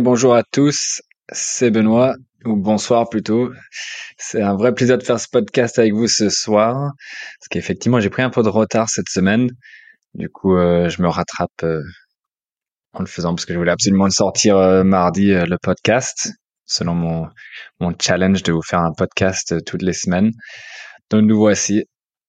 [0.00, 1.00] Bonjour à tous,
[1.32, 3.50] c'est Benoît, ou bonsoir plutôt.
[4.18, 6.92] C'est un vrai plaisir de faire ce podcast avec vous ce soir,
[7.38, 9.48] parce qu'effectivement j'ai pris un peu de retard cette semaine.
[10.14, 11.82] Du coup, euh, je me rattrape euh,
[12.92, 16.32] en le faisant parce que je voulais absolument sortir euh, mardi le podcast,
[16.66, 17.28] selon mon
[17.80, 20.32] mon challenge de vous faire un podcast toutes les semaines.
[21.10, 21.84] Donc nous voici.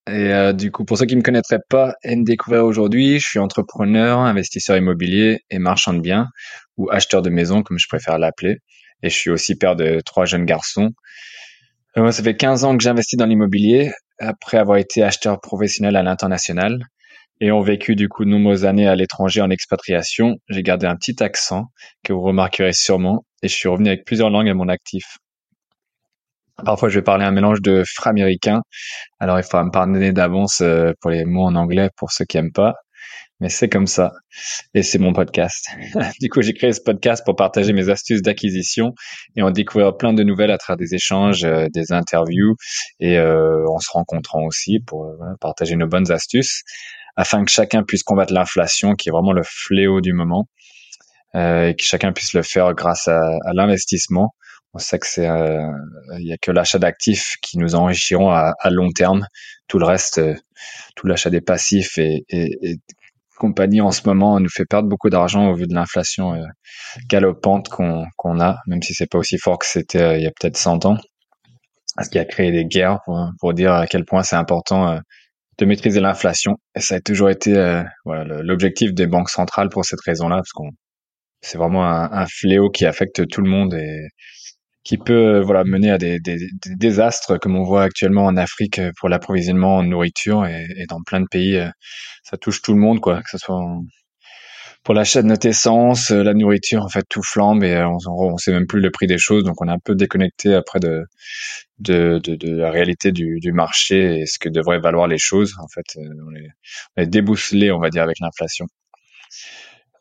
[0.07, 3.39] Et du coup, pour ceux qui me connaîtraient pas et me découvrir aujourd'hui, je suis
[3.39, 6.27] entrepreneur, investisseur immobilier et marchand de biens
[6.77, 8.59] ou acheteur de maison, comme je préfère l'appeler.
[9.03, 10.91] Et je suis aussi père de trois jeunes garçons.
[11.97, 15.95] Euh, moi, ça fait 15 ans que j'investis dans l'immobilier, après avoir été acheteur professionnel
[15.95, 16.85] à l'international.
[17.39, 20.37] Et ont vécu du coup de nombreuses années à l'étranger en expatriation.
[20.49, 21.65] J'ai gardé un petit accent
[22.03, 25.17] que vous remarquerez sûrement et je suis revenu avec plusieurs langues à mon actif.
[26.65, 28.61] Parfois, je vais parler un mélange de américain.
[29.19, 32.37] Alors, il faut me pardonner d'avance euh, pour les mots en anglais pour ceux qui
[32.37, 32.75] aiment pas
[33.39, 34.13] mais c'est comme ça.
[34.73, 35.67] Et c'est mon podcast.
[36.21, 38.93] du coup, j'ai créé ce podcast pour partager mes astuces d'acquisition
[39.35, 42.55] et en découvrir plein de nouvelles à travers des échanges, euh, des interviews
[42.99, 46.63] et euh, en se rencontrant aussi pour euh, partager nos bonnes astuces
[47.15, 50.47] afin que chacun puisse combattre l'inflation qui est vraiment le fléau du moment
[51.33, 54.33] et que chacun puisse le faire grâce à, à l'investissement.
[54.73, 58.69] On sait que c'est il y a que l'achat d'actifs qui nous enrichiront à, à,
[58.69, 59.25] long terme.
[59.67, 60.21] Tout le reste,
[60.95, 62.77] tout l'achat des passifs et, et, et
[63.37, 66.43] compagnie en ce moment nous fait perdre beaucoup d'argent au vu de l'inflation euh,
[67.07, 70.27] galopante qu'on qu'on a, même si c'est pas aussi fort que c'était euh, il y
[70.27, 70.97] a peut-être 100 ans.
[72.03, 72.99] Ce qui a créé des guerres
[73.39, 74.99] pour, dire à quel point c'est important euh,
[75.57, 76.57] de maîtriser l'inflation.
[76.75, 77.53] Et ça a toujours été
[78.05, 80.69] voilà, l'objectif des banques centrales pour cette raison-là, parce qu'on
[81.41, 84.09] c'est vraiment un, un, fléau qui affecte tout le monde et
[84.87, 88.79] qui peut voilà mener à des, des, des, désastres comme on voit actuellement en Afrique
[88.97, 91.61] pour l'approvisionnement en nourriture et, et, dans plein de pays
[92.23, 93.61] ça touche tout le monde quoi que ce soit
[94.83, 98.53] pour l'achat de notre essence la nourriture en fait tout flambe et on, on sait
[98.53, 101.03] même plus le prix des choses donc on est un peu déconnecté après de
[101.79, 105.53] de, de, de la réalité du, du, marché et ce que devraient valoir les choses
[105.61, 106.49] en fait on est,
[106.95, 108.67] on est débousselé on va dire avec l'inflation.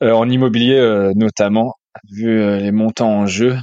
[0.03, 1.75] Euh, en immobilier euh, notamment
[2.13, 3.59] vu euh, les montants en jeu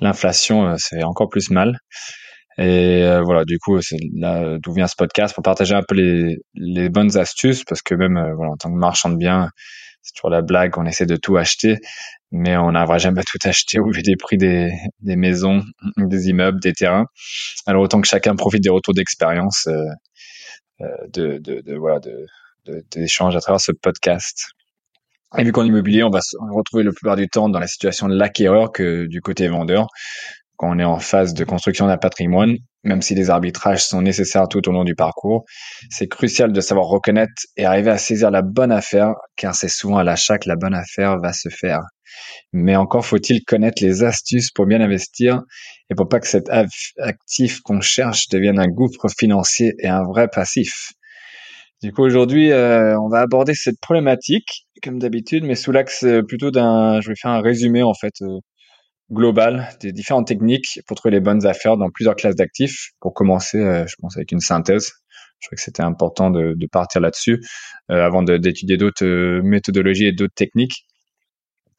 [0.00, 1.78] l'inflation, euh, c'est encore plus mal.
[2.58, 5.94] Et euh, voilà, du coup, c'est là d'où vient ce podcast pour partager un peu
[5.94, 9.50] les, les bonnes astuces, parce que même euh, voilà, en tant que marchand de biens,
[10.02, 11.78] c'est toujours la blague, on essaie de tout acheter,
[12.32, 15.62] mais on n'arrivera jamais à tout acheter au vu des prix des, des maisons,
[15.96, 17.06] des immeubles, des terrains.
[17.66, 22.26] Alors autant que chacun profite des retours d'expérience euh, de, de, de, voilà, de,
[22.90, 24.48] d'échanges à travers ce podcast.
[25.38, 28.08] Et vu qu'en immobilier, on va se retrouver le plupart du temps dans la situation
[28.08, 29.86] de l'acquéreur que du côté vendeur,
[30.56, 34.48] quand on est en phase de construction d'un patrimoine, même si les arbitrages sont nécessaires
[34.48, 35.44] tout au long du parcours,
[35.88, 39.98] c'est crucial de savoir reconnaître et arriver à saisir la bonne affaire, car c'est souvent
[39.98, 41.80] à l'achat que la bonne affaire va se faire.
[42.52, 45.42] Mais encore faut-il connaître les astuces pour bien investir
[45.90, 46.50] et pour pas que cet
[46.98, 50.92] actif qu'on cherche devienne un gouffre financier et un vrai passif.
[51.82, 56.22] Du coup, aujourd'hui, euh, on va aborder cette problématique, comme d'habitude, mais sous l'axe euh,
[56.22, 57.00] plutôt d'un...
[57.00, 58.38] Je vais faire un résumé, en fait, euh,
[59.10, 62.90] global des différentes techniques pour trouver les bonnes affaires dans plusieurs classes d'actifs.
[63.00, 64.92] Pour commencer, je pense, avec une synthèse.
[65.40, 67.40] Je crois que c'était important de, de partir là-dessus
[67.88, 70.86] avant d'étudier d'autres méthodologies et d'autres techniques.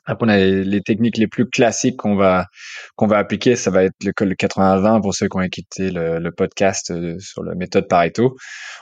[0.05, 2.47] Après, on a les, techniques les plus classiques qu'on va
[2.95, 3.55] qu'on va appliquer.
[3.55, 7.19] Ça va être le, le 80-20 pour ceux qui ont écouté le, le, podcast euh,
[7.19, 8.35] sur la méthode Pareto.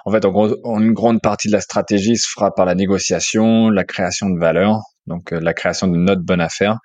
[0.06, 3.70] En fait, en gros, une grande partie de la stratégie se fera par la négociation,
[3.70, 6.78] la création de valeur, donc euh, la création de notre bonne affaire,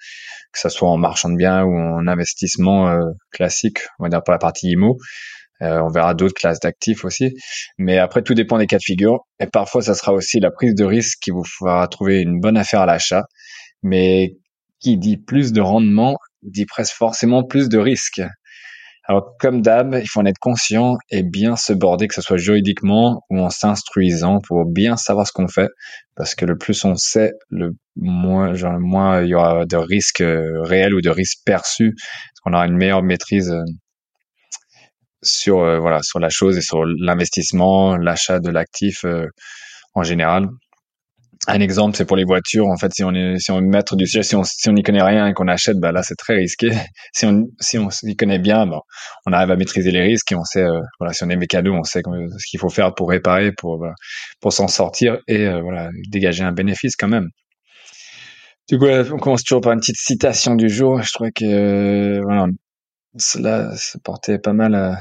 [0.53, 4.23] que ce soit en marchand de biens ou en investissement euh, classique, on va dire
[4.25, 4.99] pour la partie IMO.
[5.61, 7.35] on verra d'autres classes d'actifs aussi.
[7.79, 9.21] Mais après, tout dépend des cas de figure.
[9.39, 12.57] Et parfois, ça sera aussi la prise de risque qui vous fera trouver une bonne
[12.57, 13.25] affaire à l'achat
[13.85, 14.37] mais
[14.81, 18.23] qui dit plus de rendement dit presque forcément plus de risques.
[19.07, 22.39] Alors comme d'hab, il faut en être conscient et bien se border, que ce soit
[22.39, 25.69] juridiquement ou en s'instruisant pour bien savoir ce qu'on fait,
[26.17, 29.77] parce que le plus on sait, le moins, genre, le moins il y aura de
[29.77, 33.63] risques euh, réels ou de risques perçus, parce qu'on aura une meilleure maîtrise euh,
[35.23, 39.05] sur euh, voilà sur la chose et sur l'investissement, l'achat de l'actif
[39.95, 40.49] en général.
[41.47, 42.69] Un exemple, c'est pour les voitures.
[42.69, 44.83] En fait, si on est, si on maître du sujet, si on, si on n'y
[44.83, 46.71] connaît rien et qu'on achète, bah là, c'est très risqué.
[47.13, 48.81] Si on, si on s'y connaît bien, bon,
[49.27, 51.73] on arrive à maîtriser les risques et on sait, euh, voilà, si on est mécano,
[51.73, 53.87] on sait ce qu'il faut faire pour réparer, pour,
[54.41, 57.29] pour s'en sortir et euh, voilà, dégager un bénéfice quand même.
[58.69, 61.03] Du coup, on commence toujours par une petite citation du jour.
[61.03, 62.47] Je trouvais que, euh, voilà,
[63.17, 64.99] cela se portait pas mal à,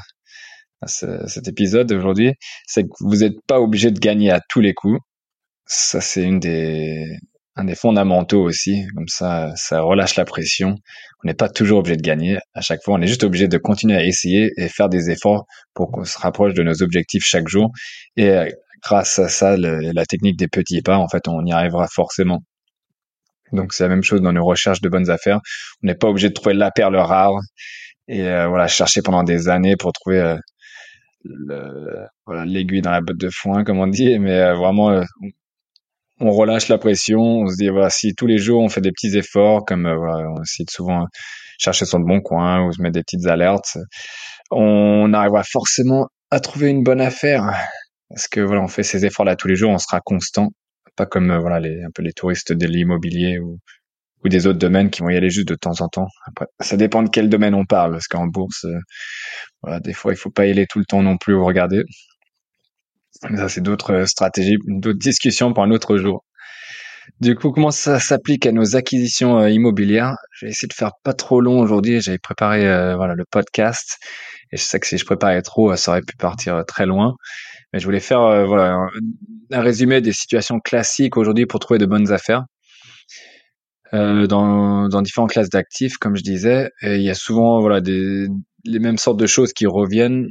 [0.82, 2.34] à cet épisode d'aujourd'hui.
[2.66, 5.00] C'est que vous n'êtes pas obligé de gagner à tous les coups
[5.66, 7.18] ça c'est une des
[7.56, 8.86] un des fondamentaux aussi.
[8.94, 10.76] Comme ça, ça relâche la pression.
[11.22, 12.38] On n'est pas toujours obligé de gagner.
[12.54, 15.46] À chaque fois, on est juste obligé de continuer à essayer et faire des efforts
[15.74, 17.70] pour qu'on se rapproche de nos objectifs chaque jour.
[18.16, 18.48] Et euh,
[18.82, 22.42] grâce à ça, la technique des petits pas, en fait, on y arrivera forcément.
[23.52, 25.40] Donc c'est la même chose dans nos recherches de bonnes affaires.
[25.82, 27.38] On n'est pas obligé de trouver la perle rare
[28.08, 30.36] et euh, voilà chercher pendant des années pour trouver euh,
[31.24, 34.18] le, voilà l'aiguille dans la botte de foin comme on dit.
[34.18, 35.02] Mais euh, vraiment,
[36.20, 37.20] on relâche la pression.
[37.20, 40.28] On se dit voilà si tous les jours on fait des petits efforts comme voilà,
[40.30, 41.06] on de souvent
[41.58, 43.78] chercher son bon coin ou se mettre des petites alertes,
[44.50, 47.52] on arrivera forcément à trouver une bonne affaire.
[48.10, 50.50] Parce que voilà, on fait ces efforts-là tous les jours, on sera constant
[50.96, 53.58] pas comme euh, voilà les un peu les touristes de l'immobilier ou
[54.24, 56.08] ou des autres domaines qui vont y aller juste de temps en temps.
[56.26, 58.78] Après, ça dépend de quel domaine on parle, parce qu'en bourse, euh,
[59.62, 61.82] voilà, des fois, il faut pas y aller tout le temps non plus ou regarder.
[63.36, 66.24] Ça, c'est d'autres euh, stratégies, d'autres discussions pour un autre jour.
[67.20, 70.16] Du coup, comment ça s'applique à nos acquisitions immobilières?
[70.32, 72.00] Je vais essayer de faire pas trop long aujourd'hui.
[72.00, 72.60] J'avais préparé
[72.96, 73.98] voilà le podcast
[74.54, 77.16] et je sais que si je préparais trop, ça aurait pu partir très loin.
[77.72, 78.76] Mais je voulais faire euh, voilà
[79.50, 82.44] un, résumé des situations classiques aujourd'hui pour trouver de bonnes affaires.
[83.92, 87.80] Euh, dans, dans différentes classes d'actifs, comme je disais, et il y a souvent voilà
[87.80, 88.28] des
[88.64, 90.28] les mêmes sortes de choses qui reviennent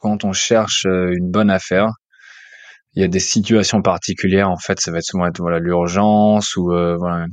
[0.00, 1.90] quand on cherche euh, une bonne affaire.
[2.94, 6.56] Il y a des situations particulières en fait, ça va être souvent être voilà l'urgence
[6.56, 7.26] ou euh, voilà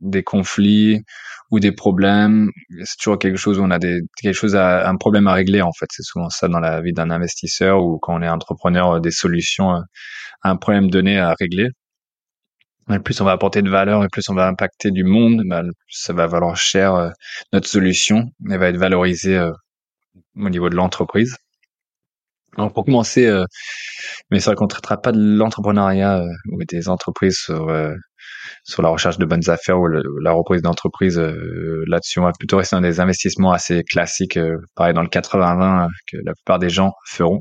[0.00, 1.02] des conflits
[1.50, 2.50] ou des problèmes.
[2.84, 5.62] C'est toujours quelque chose où on a des, quelque chose à, un problème à régler,
[5.62, 5.86] en fait.
[5.90, 9.10] C'est souvent ça dans la vie d'un investisseur ou quand on est entrepreneur, euh, des
[9.10, 9.84] solutions à
[10.44, 11.68] un problème donné à régler.
[13.04, 16.12] plus on va apporter de valeur et plus on va impacter du monde, bah, ça
[16.12, 17.10] va valoir cher euh,
[17.52, 18.30] notre solution.
[18.50, 19.52] Elle va être valorisée euh,
[20.36, 21.36] au niveau de l'entreprise.
[22.56, 23.30] Donc pour commencer,
[24.30, 27.70] mais ça ne traitera pas de l'entrepreneuriat ou des entreprises sur
[28.68, 32.20] sur la recherche de bonnes affaires ou la reprise d'entreprise euh, là-dessus.
[32.20, 36.18] On va plutôt rester dans des investissements assez classiques, euh, pareil dans le 80-20 que
[36.24, 37.40] la plupart des gens feront.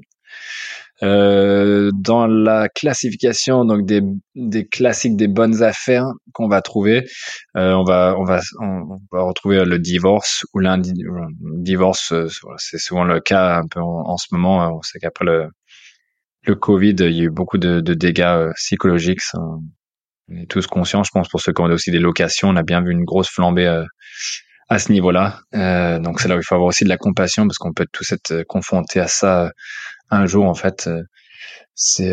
[1.03, 4.01] Euh, dans la classification donc des,
[4.33, 7.05] des classiques des bonnes affaires qu'on va trouver,
[7.55, 10.93] euh, on va on va on va retrouver le divorce ou lundi
[11.59, 12.13] divorce,
[12.57, 14.77] c'est souvent le cas un peu en, ce moment.
[14.77, 15.49] On sait qu'après le
[16.43, 19.21] le Covid, il y a eu beaucoup de, de dégâts psychologiques.
[19.21, 19.37] Ça,
[20.29, 22.63] on est tous conscients, je pense, pour ceux qui ont aussi des locations, on a
[22.63, 23.85] bien vu une grosse flambée euh,
[24.69, 25.39] à ce niveau-là.
[25.55, 27.87] Euh, donc c'est là où il faut avoir aussi de la compassion parce qu'on peut
[27.91, 29.51] tous être euh, confrontés à ça
[30.09, 30.45] un jour.
[30.45, 30.89] En fait,
[31.75, 32.11] c'est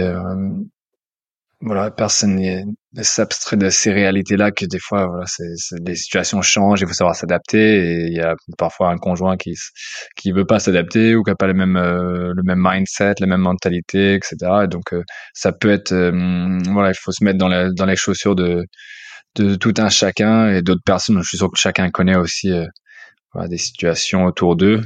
[1.64, 5.44] voilà, personne ne s'abstrait de ces réalités-là que des fois, voilà, c'est,
[5.86, 9.54] les situations changent, il faut savoir s'adapter et il y a parfois un conjoint qui
[10.16, 13.26] qui veut pas s'adapter ou qui a pas le même euh, le même mindset, la
[13.26, 14.36] même mentalité, etc.
[14.64, 15.02] Et donc euh,
[15.32, 18.66] ça peut être, euh, voilà, il faut se mettre dans, la, dans les chaussures de
[19.36, 21.18] de tout un chacun et d'autres personnes.
[21.22, 22.50] Je suis sûr que chacun connaît aussi
[23.32, 24.82] voilà, des situations autour d'eux,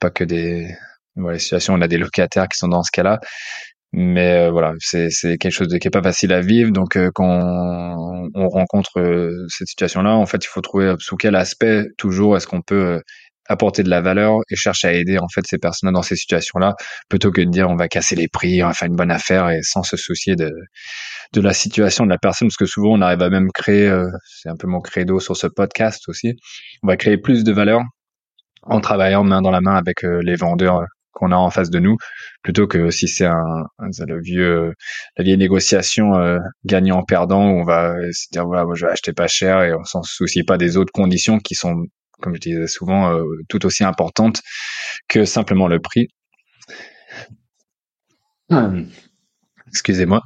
[0.00, 0.68] pas que des
[1.16, 3.18] voilà, situations où on a des locataires qui sont dans ce cas-là,
[3.92, 5.08] mais euh, voilà, c'est
[5.38, 6.70] quelque chose de, qui est pas facile à vivre.
[6.70, 11.16] Donc euh, quand on, on rencontre euh, cette situation-là, en fait, il faut trouver sous
[11.16, 13.00] quel aspect toujours est-ce qu'on peut
[13.48, 16.74] apporter de la valeur et chercher à aider en fait ces personnes dans ces situations-là,
[17.08, 19.48] plutôt que de dire on va casser les prix, on va faire une bonne affaire
[19.50, 20.50] et sans se soucier de
[21.32, 23.90] de la situation de la personne, parce que souvent on arrive à même créer,
[24.24, 26.34] c'est un peu mon credo sur ce podcast aussi,
[26.82, 27.82] on va créer plus de valeur
[28.62, 30.84] en travaillant main dans la main avec les vendeurs
[31.16, 31.96] qu'on a en face de nous,
[32.42, 34.74] plutôt que si c'est un, le vieux,
[35.16, 39.14] la vieille négociation euh, gagnant-perdant où on va se dire voilà, moi je vais acheter
[39.14, 41.86] pas cher et on s'en soucie pas des autres conditions qui sont,
[42.20, 44.42] comme je disais souvent, euh, tout aussi importantes
[45.08, 46.08] que simplement le prix.
[49.68, 50.22] Excusez-moi.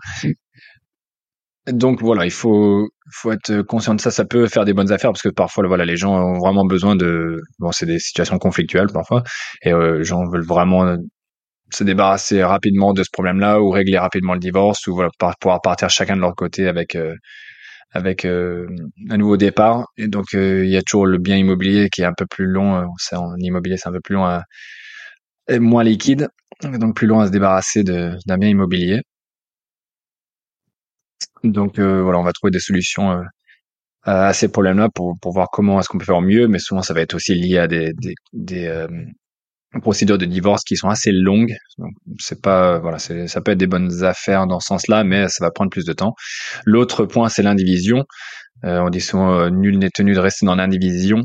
[1.72, 4.10] Donc voilà, il faut faut être conscient de ça.
[4.10, 6.96] Ça peut faire des bonnes affaires parce que parfois, voilà, les gens ont vraiment besoin
[6.96, 7.40] de.
[7.58, 9.22] Bon, c'est des situations conflictuelles parfois,
[9.62, 10.96] et euh, les gens veulent vraiment
[11.72, 15.10] se débarrasser rapidement de ce problème-là ou régler rapidement le divorce ou voilà,
[15.40, 17.14] pouvoir partir chacun de leur côté avec euh,
[17.96, 18.66] euh,
[19.10, 19.86] un nouveau départ.
[19.96, 22.84] Et donc il y a toujours le bien immobilier qui est un peu plus long.
[23.12, 24.44] en immobilier, c'est un peu plus long à,
[25.48, 26.28] et moins liquide,
[26.62, 29.02] donc plus long à se débarrasser d'un bien immobilier.
[31.44, 33.22] Donc euh, voilà, on va trouver des solutions euh,
[34.02, 36.94] à ces problèmes-là pour, pour voir comment est-ce qu'on peut faire mieux, mais souvent ça
[36.94, 38.88] va être aussi lié à des, des, des euh,
[39.82, 41.54] procédures de divorce qui sont assez longues.
[41.78, 45.28] Donc c'est pas voilà, c'est ça peut être des bonnes affaires dans ce sens-là, mais
[45.28, 46.14] ça va prendre plus de temps.
[46.64, 48.04] L'autre point, c'est l'indivision.
[48.64, 51.24] on dit souvent nul n'est tenu de rester dans l'indivision,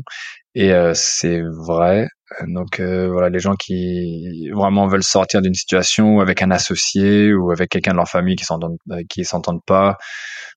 [0.54, 2.08] et c'est vrai.
[2.48, 7.70] Donc voilà, les gens qui vraiment veulent sortir d'une situation avec un associé ou avec
[7.70, 8.78] quelqu'un de leur famille qui s'entendent
[9.08, 9.96] qui s'entendent pas,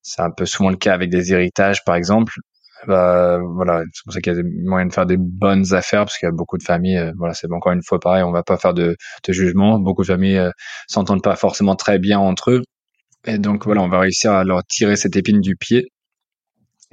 [0.01, 2.33] c'est un peu souvent le cas avec des héritages par exemple.
[2.87, 6.05] Bah voilà, c'est pour ça qu'il y a des moyens de faire des bonnes affaires
[6.05, 7.11] parce qu'il y a beaucoup de familles.
[7.17, 8.95] voilà, c'est encore une fois pareil, on va pas faire de,
[9.27, 9.79] de jugement.
[9.79, 10.41] Beaucoup de familles
[10.87, 12.61] s'entendent pas forcément très bien entre eux,
[13.25, 15.87] et donc voilà, on va réussir à leur tirer cette épine du pied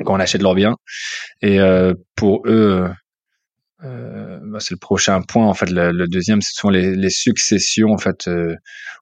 [0.05, 0.77] quand on achète leurs biens.
[1.43, 1.59] Et
[2.17, 2.91] pour eux,
[3.85, 5.71] euh, bah, c'est le prochain point en fait.
[5.71, 8.55] Le, deuxième, ce sont les, les successions en fait euh,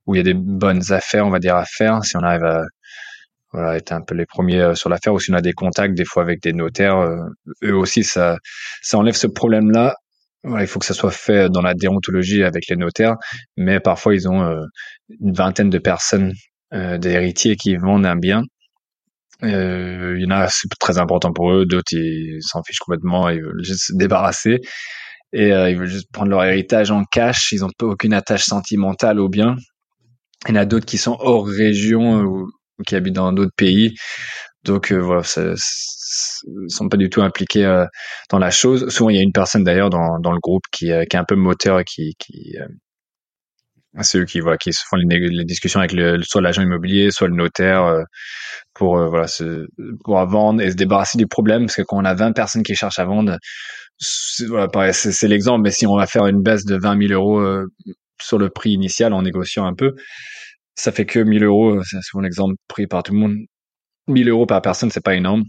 [0.07, 2.05] où il y a des bonnes affaires, on va dire à faire.
[2.05, 2.65] Si on arrive à
[3.53, 5.95] voilà être un peu les premiers euh, sur l'affaire, ou si on a des contacts
[5.95, 6.97] des fois avec des notaires,
[7.65, 8.39] eux aussi ça
[8.83, 9.97] ça enlève ce problème là.
[10.61, 13.17] Il faut que ça soit fait dans la déontologie avec les notaires,
[13.57, 14.43] mais parfois ils ont
[15.09, 16.35] une vingtaine de personnes,
[16.73, 18.43] des héritiers qui vendent un bien
[19.43, 21.67] euh, il y en a, c'est très important pour eux.
[21.67, 23.29] D'autres, ils s'en fichent complètement.
[23.29, 24.61] Ils veulent juste se débarrasser.
[25.33, 27.53] Et euh, ils veulent juste prendre leur héritage en cash.
[27.53, 29.57] Ils n'ont aucune attache sentimentale au bien.
[30.49, 32.51] Il y en a d'autres qui sont hors région euh, ou,
[32.87, 33.95] qui habitent dans d'autres pays.
[34.65, 35.55] Donc euh, voilà, ça,
[36.69, 37.87] sont pas du tout impliqués euh,
[38.31, 38.89] dans la chose.
[38.89, 41.37] Souvent, il y a une personne d'ailleurs dans, le groupe qui, qui est un peu
[41.37, 42.57] moteur et qui, qui
[44.03, 47.35] c'est eux qui voilà qui font les, discussions avec le, soit l'agent immobilier, soit le
[47.35, 48.03] notaire euh,
[48.75, 49.67] pour euh, voilà se,
[50.05, 52.75] pour vendre et se débarrasser du problème parce que quand on a 20 personnes qui
[52.75, 53.37] cherchent à vendre,
[53.99, 54.69] c'est, voilà,
[55.23, 57.67] l'exemple, mais si on va faire une baisse de 20 000 euros euh,
[58.21, 59.95] sur le prix initial en négociant un peu,
[60.75, 61.83] ça fait que 1000 euros.
[61.85, 63.37] C'est souvent l'exemple pris par tout le monde.
[64.09, 65.45] 1000 euros par personne, c'est pas énorme.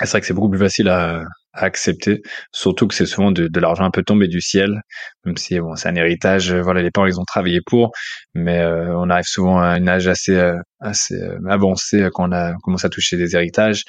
[0.00, 3.84] C'est vrai que c'est beaucoup plus facile à, accepter, surtout que c'est souvent de, l'argent
[3.84, 4.82] un peu tombé du ciel,
[5.24, 7.90] même si bon, c'est un héritage, euh, voilà, les parents ils ont travaillé pour,
[8.34, 12.54] mais euh, on arrive souvent à un âge assez euh, assez avancé quand on a
[12.82, 13.82] à toucher des héritages,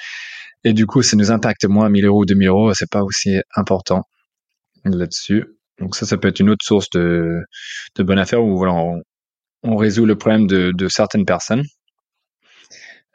[0.64, 3.40] et du coup ça nous impacte moins 1000 euros ou 2000 euros, c'est pas aussi
[3.56, 4.02] important
[4.84, 5.44] là-dessus.
[5.78, 7.40] Donc ça, ça peut être une autre source de,
[7.96, 9.00] de bonne affaire où voilà, on,
[9.62, 11.64] on résout le problème de, de certaines personnes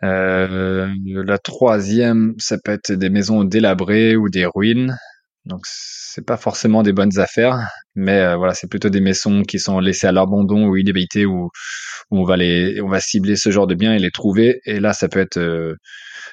[0.06, 4.98] euh, la troisième, ça peut être des maisons délabrées ou des ruines.
[5.46, 9.60] Donc c'est pas forcément des bonnes affaires, mais euh, voilà, c'est plutôt des maisons qui
[9.60, 11.50] sont laissées à l'abandon ou inhabitées où,
[12.12, 14.60] où, on va les, on va cibler ce genre de biens et les trouver.
[14.66, 15.76] Et là, ça peut être, euh,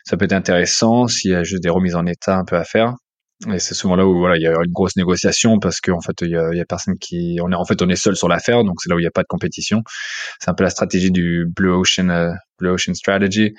[0.04, 2.64] ça peut être intéressant s'il y a juste des remises en état un peu à
[2.64, 2.94] faire.
[3.50, 6.20] Et c'est souvent là où voilà, il y a une grosse négociation parce qu'en fait,
[6.20, 8.16] il y a, il y a personne qui, on est en fait, on est seul
[8.16, 9.82] sur l'affaire, donc c'est là où il n'y a pas de compétition.
[10.38, 13.54] C'est un peu la stratégie du Blue Ocean, euh, Blue Ocean Strategy,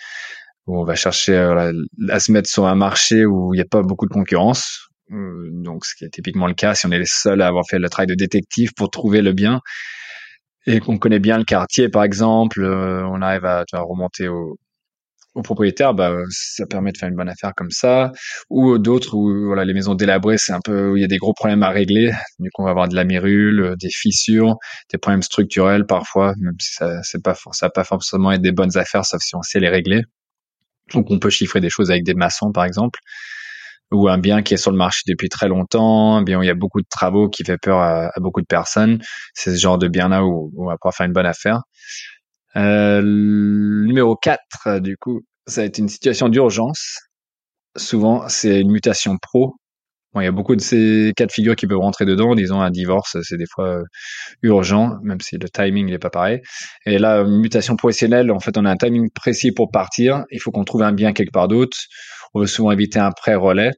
[0.68, 1.74] où on va chercher euh,
[2.10, 4.88] à se mettre sur un marché où il n'y a pas beaucoup de concurrence.
[5.12, 7.66] Euh, donc, ce qui est typiquement le cas si on est les seuls à avoir
[7.70, 9.60] fait le travail de détective pour trouver le bien
[10.66, 14.58] et qu'on connaît bien le quartier, par exemple, on arrive à, à remonter au,
[15.36, 18.12] aux propriétaires, bah, ça permet de faire une bonne affaire comme ça.
[18.50, 21.18] Ou d'autres où voilà, les maisons délabrées, c'est un peu où il y a des
[21.18, 22.12] gros problèmes à régler.
[22.40, 24.56] Du coup, on va avoir de la mérule, des fissures,
[24.92, 28.52] des problèmes structurels parfois, même si ça c'est pas ça va pas forcément être des
[28.52, 30.04] bonnes affaires, sauf si on sait les régler.
[30.94, 33.00] Donc, on peut chiffrer des choses avec des maçons, par exemple,
[33.92, 36.48] ou un bien qui est sur le marché depuis très longtemps, un bien où il
[36.48, 39.02] y a beaucoup de travaux qui fait peur à, beaucoup de personnes.
[39.34, 41.62] C'est ce genre de bien-là où, où on va pouvoir faire une bonne affaire.
[42.56, 47.00] Euh, numéro 4, du coup, ça a été une situation d'urgence.
[47.76, 49.56] Souvent, c'est une mutation pro.
[50.14, 52.36] Bon, il y a beaucoup de ces cas de figure qui peuvent rentrer dedans.
[52.36, 53.84] Disons, un divorce, c'est des fois euh,
[54.44, 56.42] urgent, même si le timing n'est pas pareil.
[56.86, 60.24] Et là, mutation professionnelle, en fait, on a un timing précis pour partir.
[60.32, 61.78] Il faut qu'on trouve un bien quelque part d'autre.
[62.36, 63.72] On veut souvent éviter un pré-relais.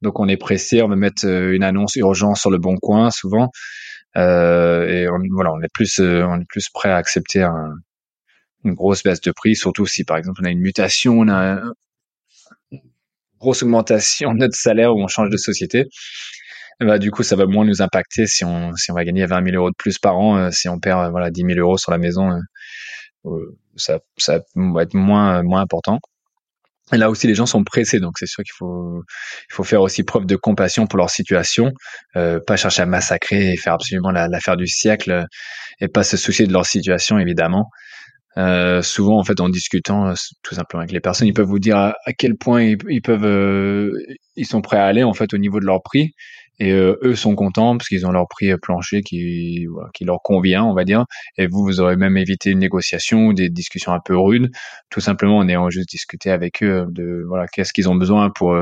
[0.00, 3.10] Donc, on est pressé, on va mettre euh, une annonce urgente sur le bon coin,
[3.10, 3.50] souvent.
[4.16, 7.74] Euh, et voilà, on est plus, on est plus prêt à accepter un,
[8.64, 11.60] une grosse baisse de prix, surtout si par exemple on a une mutation, on a
[12.70, 12.80] une
[13.38, 15.86] grosse augmentation de notre salaire ou on change de société.
[16.80, 19.44] Bah, du coup, ça va moins nous impacter si on, si on va gagner 20
[19.44, 20.36] 000 euros de plus par an.
[20.36, 22.30] Euh, si on perd euh, voilà 10 000 euros sur la maison,
[23.26, 26.00] euh, ça, ça va être moins, moins important.
[26.92, 29.02] Et là aussi, les gens sont pressés, donc c'est sûr qu'il faut,
[29.50, 31.72] il faut faire aussi preuve de compassion pour leur situation,
[32.16, 35.24] euh, pas chercher à massacrer et faire absolument l'affaire du siècle,
[35.80, 37.70] et pas se soucier de leur situation évidemment.
[38.38, 41.58] Euh, souvent, en fait, en discutant euh, tout simplement avec les personnes, ils peuvent vous
[41.58, 43.92] dire à, quel point ils, peuvent, euh,
[44.36, 46.12] ils sont prêts à aller en fait au niveau de leur prix.
[46.58, 50.74] Et eux sont contents parce qu'ils ont leur prix plancher qui, qui leur convient, on
[50.74, 51.06] va dire.
[51.36, 54.50] Et vous, vous aurez même évité une négociation ou des discussions un peu rudes,
[54.88, 58.56] tout simplement en ayant juste discuté avec eux de voilà qu'est-ce qu'ils ont besoin pour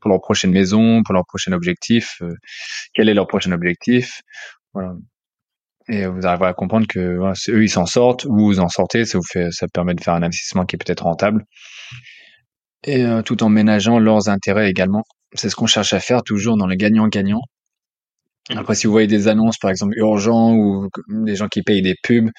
[0.00, 2.22] pour leur prochaine maison, pour leur prochain objectif,
[2.94, 4.22] quel est leur prochain objectif.
[4.72, 4.94] Voilà
[5.88, 9.04] et vous arriverez à comprendre que voilà, eux ils s'en sortent ou vous en sortez,
[9.04, 11.44] ça vous fait, ça permet de faire un investissement qui est peut-être rentable
[12.86, 15.02] et euh, tout en ménageant leurs intérêts également.
[15.34, 17.42] C'est ce qu'on cherche à faire toujours dans le gagnant-gagnant.
[18.50, 21.96] Après, si vous voyez des annonces, par exemple, urgents ou des gens qui payent des
[22.00, 22.30] pubs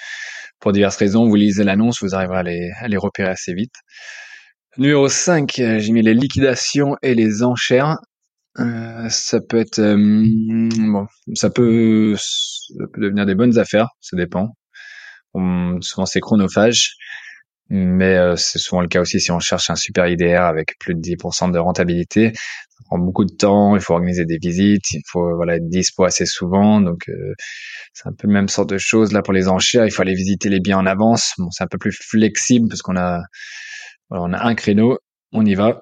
[0.59, 3.73] pour diverses raisons, vous lisez l'annonce, vous arriverez à les, à les repérer assez vite.
[4.77, 7.97] Numéro 5, j'ai mis les liquidations et les enchères.
[8.59, 14.55] Euh, ça peut être euh, bon, ça peut, ça devenir des bonnes affaires, ça dépend.
[15.81, 16.95] souvent c'est chronophage,
[17.69, 20.95] mais euh, c'est souvent le cas aussi si on cherche un super IDR avec plus
[20.95, 22.31] de 10% de rentabilité.
[22.35, 26.05] Ça prend beaucoup de temps, il faut organiser des visites, il faut voilà être dispo
[26.05, 27.33] assez souvent, donc euh,
[27.93, 29.85] c'est un peu le même sorte de choses là pour les enchères.
[29.85, 31.33] Il faut aller visiter les biens en avance.
[31.37, 33.21] Bon, c'est un peu plus flexible parce qu'on a
[34.09, 34.99] voilà, on a un créneau,
[35.33, 35.81] on y va.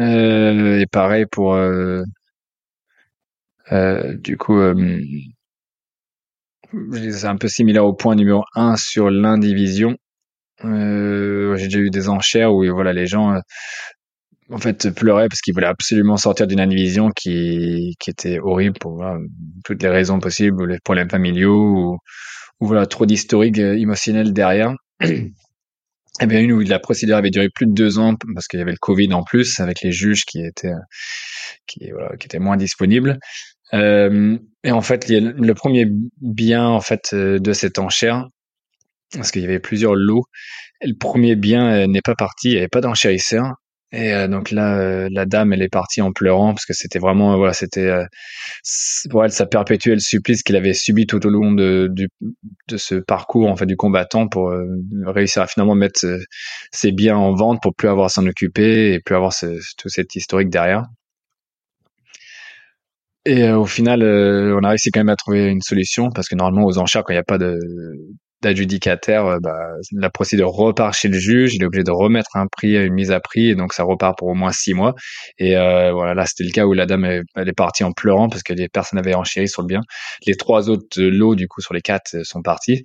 [0.00, 2.02] Euh, et pareil pour euh,
[3.72, 4.58] euh, du coup
[6.92, 9.96] c'est un peu similaire au point numéro 1 sur l'indivision.
[10.64, 13.38] Euh, j'ai déjà eu des enchères où voilà les gens
[14.50, 19.04] en fait pleuraient parce qu'ils voulaient absolument sortir d'une indivision qui qui était horrible pour
[19.64, 21.98] toutes les raisons possibles, les problèmes familiaux ou,
[22.60, 24.74] ou voilà trop d'historique émotionnel derrière.
[26.20, 28.62] Eh bien, une où la procédure avait duré plus de deux ans parce qu'il y
[28.62, 30.72] avait le Covid en plus, avec les juges qui étaient
[31.66, 33.18] qui voilà, qui étaient moins disponibles.
[33.74, 35.86] Euh, et en fait, le premier
[36.20, 38.28] bien en fait euh, de cette enchère,
[39.12, 40.24] parce qu'il y avait plusieurs lots,
[40.82, 43.54] le premier bien euh, n'est pas parti, il n'y avait pas d'enchérisseur.
[43.92, 46.98] Et euh, donc là, euh, la dame, elle est partie en pleurant parce que c'était
[46.98, 48.04] vraiment, voilà, c'était
[49.10, 49.46] pour elle, ça
[49.98, 54.28] supplice qu'il avait subi tout au long de, de ce parcours en fait du combattant
[54.28, 54.52] pour
[55.06, 56.04] réussir à finalement mettre
[56.72, 59.46] ses biens en vente pour plus avoir à s'en occuper et plus avoir ce,
[59.78, 60.84] tout cet historique derrière.
[63.24, 66.66] Et au final, on a réussi quand même à trouver une solution parce que normalement
[66.66, 67.58] aux enchères, quand il n'y a pas de
[68.46, 69.58] d'adjudicataire, euh, bah,
[69.92, 73.10] la procédure repart chez le juge, il est obligé de remettre un prix, une mise
[73.10, 74.94] à prix, et donc ça repart pour au moins six mois.
[75.38, 78.28] Et euh, voilà, là c'était le cas où la dame elle, est partie en pleurant
[78.28, 79.80] parce que les personnes avaient enchéri sur le bien.
[80.26, 82.82] Les trois autres lots du coup sur les quatre sont partis.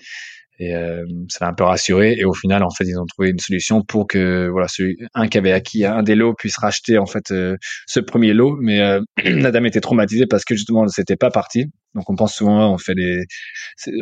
[0.62, 2.13] Et euh, ça l'a un peu rassuré.
[2.19, 5.28] Et au final, en fait, ils ont trouvé une solution pour que voilà, celui, un
[5.28, 8.58] qui avait acquis un des lots puisse racheter en fait euh, ce premier lot.
[8.62, 11.65] Mais euh, la dame était traumatisée parce que justement, c'était pas parti.
[11.95, 13.24] Donc on pense souvent, on fait des,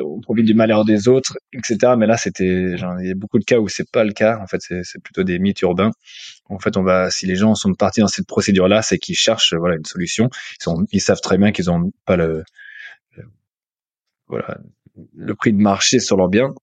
[0.03, 1.93] on profite du malheur des autres, etc.
[1.97, 4.37] Mais là, c'était, il y a beaucoup de cas où c'est pas le cas.
[4.43, 5.91] En fait, c'est plutôt des mythes urbains.
[6.49, 9.53] En fait, on va, si les gens sont partis dans cette procédure-là, c'est qu'ils cherchent
[9.53, 10.29] voilà une solution.
[10.59, 12.43] Ils sont, ils savent très bien qu'ils ont pas le,
[13.15, 13.23] le
[14.27, 14.57] voilà
[15.15, 16.53] le prix de marché sur leurs biens,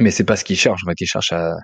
[0.00, 0.82] mais c'est pas ce qu'ils cherchent.
[0.84, 1.54] En fait, ils cherchent à,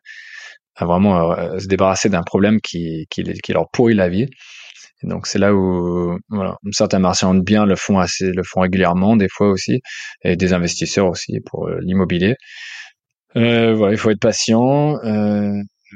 [0.80, 4.26] vraiment euh, se débarrasser d'un problème qui, qui, leur pourrit la vie.
[5.02, 9.16] Donc c'est là où voilà, certains marchands de biens le font assez, le font régulièrement,
[9.16, 9.80] des fois aussi,
[10.24, 12.34] et des investisseurs aussi pour euh, l'immobilier.
[13.36, 14.96] Euh, voilà, il faut être patient.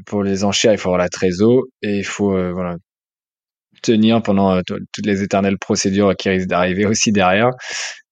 [0.07, 2.77] pour les enchères, il faut avoir la trésor et il faut voilà
[3.83, 7.51] tenir pendant toutes les éternelles procédures qui risquent d'arriver aussi derrière.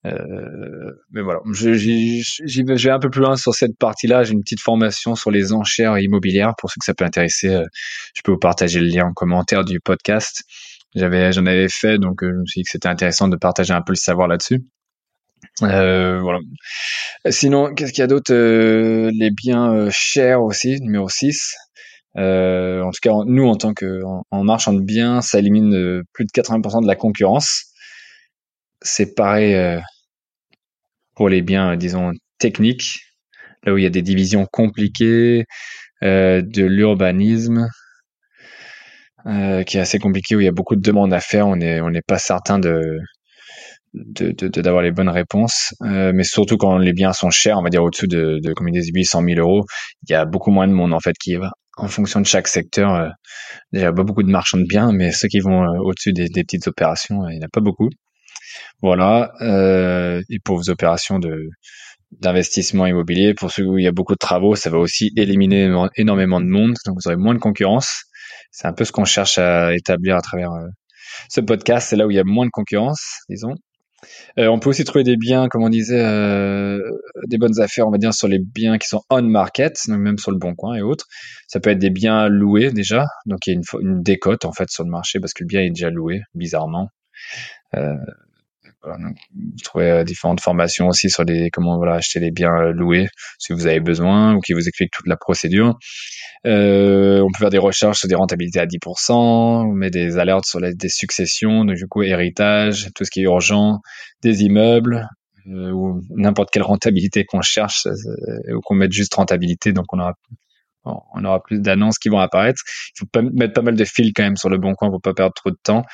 [0.07, 2.23] Euh, mais voilà, j'y
[2.63, 4.25] vais un peu plus loin sur cette partie-là.
[4.25, 7.49] J'ai une petite formation sur les enchères immobilières pour ceux que ça peut intéresser.
[7.49, 7.65] Euh,
[8.15, 10.43] je peux vous partager le lien en commentaire du podcast.
[10.95, 13.73] J'avais, j'en avais fait, donc euh, je me suis dit que c'était intéressant de partager
[13.73, 14.65] un peu le savoir là-dessus.
[15.63, 16.39] Euh, voilà.
[17.29, 18.33] Sinon, qu'est-ce qu'il y a d'autre?
[18.33, 21.55] Les biens chers aussi, numéro 6.
[22.17, 26.31] En tout cas, nous, en tant que en, marchand de biens, ça élimine plus de
[26.31, 27.71] 80% de la concurrence.
[28.83, 29.79] C'est pareil euh,
[31.15, 33.01] pour les biens, disons, techniques,
[33.65, 35.45] là où il y a des divisions compliquées,
[36.03, 37.69] euh, de l'urbanisme,
[39.27, 41.57] euh, qui est assez compliqué, où il y a beaucoup de demandes à faire, on
[41.57, 42.99] n'est on n'est pas certain de
[43.93, 47.83] d'avoir de, les bonnes réponses, mais surtout quand les biens sont chers, on va dire
[47.83, 49.65] au-dessus de, de comme 800 000 euros,
[50.09, 51.51] il y a beaucoup moins de monde en fait qui va.
[51.83, 53.13] En fonction de chaque secteur,
[53.73, 56.29] il y a pas beaucoup de marchands de biens, mais ceux qui vont au-dessus des,
[56.29, 57.89] petites opérations, il n'y en a pas beaucoup.
[58.83, 59.33] Voilà.
[59.41, 61.19] Euh, et pour vos opérations
[62.13, 65.73] d'investissement immobilier, pour ceux où il y a beaucoup de travaux, ça va aussi éliminer
[65.97, 68.05] énormément de monde, donc vous aurez moins de concurrence.
[68.51, 70.67] C'est un peu ce qu'on cherche à établir à travers euh,
[71.29, 71.89] ce podcast.
[71.89, 73.55] C'est là où il y a moins de concurrence, disons.
[74.39, 76.79] Euh, on peut aussi trouver des biens, comme on disait, euh,
[77.27, 80.19] des bonnes affaires, on va dire, sur les biens qui sont on market, donc même
[80.19, 81.07] sur le Bon Coin et autres.
[81.47, 84.71] Ça peut être des biens loués déjà, donc il y a une, décote en fait
[84.71, 86.89] sur le marché parce que le bien est déjà loué, bizarrement.
[87.75, 87.95] Euh,
[88.83, 88.97] voilà,
[89.35, 93.09] vous trouvez euh, différentes formations aussi sur les comment voilà acheter les biens euh, loués
[93.39, 95.79] si vous avez besoin ou qui vous expliquent toute la procédure.
[96.47, 100.47] Euh, on peut faire des recherches sur des rentabilités à 10%, on met des alertes
[100.47, 103.81] sur les, des successions, donc du coup héritage, tout ce qui est urgent,
[104.23, 105.07] des immeubles
[105.49, 107.87] euh, ou n'importe quelle rentabilité qu'on cherche
[108.49, 110.15] ou qu'on mette juste rentabilité, donc on aura
[110.85, 112.63] on aura plus d'annonces qui vont apparaître.
[112.95, 115.15] Il faut mettre pas mal de fils quand même sur le bon coin pour pas
[115.15, 115.85] perdre trop de temps.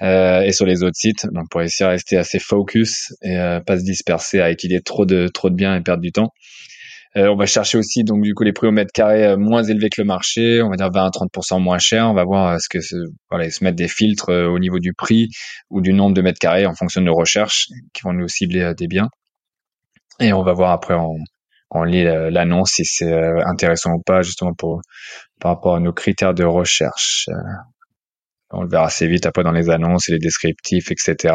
[0.00, 3.60] Euh, et sur les autres sites, donc pour essayer de rester assez focus et euh,
[3.60, 6.32] pas se disperser à étudier trop de biens et perdre du temps.
[7.16, 9.62] Euh, on va chercher aussi donc du coup les prix au mètre carré euh, moins
[9.62, 12.08] élevés que le marché, on va dire 20 à 30% moins cher.
[12.08, 12.78] On va voir ce que
[13.30, 15.28] voilà, se mettre des filtres au niveau du prix
[15.68, 18.72] ou du nombre de mètres carrés en fonction de nos recherches qui vont nous cibler
[18.78, 19.08] des biens.
[20.20, 21.16] Et on va voir après en,
[21.74, 23.12] on lit l'annonce si c'est
[23.46, 27.28] intéressant ou pas justement par rapport à nos critères de recherche.
[28.50, 31.34] On le verra assez vite après dans les annonces et les descriptifs, etc.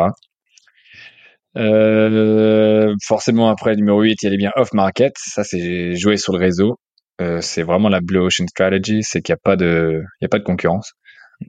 [1.58, 5.14] Euh, forcément, après, numéro 8, il y a les biens off-market.
[5.18, 6.80] Ça, c'est jouer sur le réseau.
[7.22, 10.30] Euh, c'est vraiment la Blue Ocean Strategy, c'est qu'il n'y a pas de, y a
[10.30, 10.94] pas de concurrence.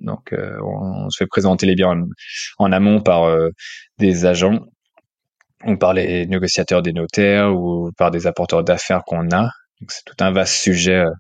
[0.01, 1.95] Donc, euh, on, se fait présenter les biens
[2.59, 3.51] en, amont par euh,
[3.99, 4.61] des agents
[5.65, 9.51] ou par les négociateurs des notaires ou par des apporteurs d'affaires qu'on a.
[9.89, 11.11] C'est tout un vaste sujet euh,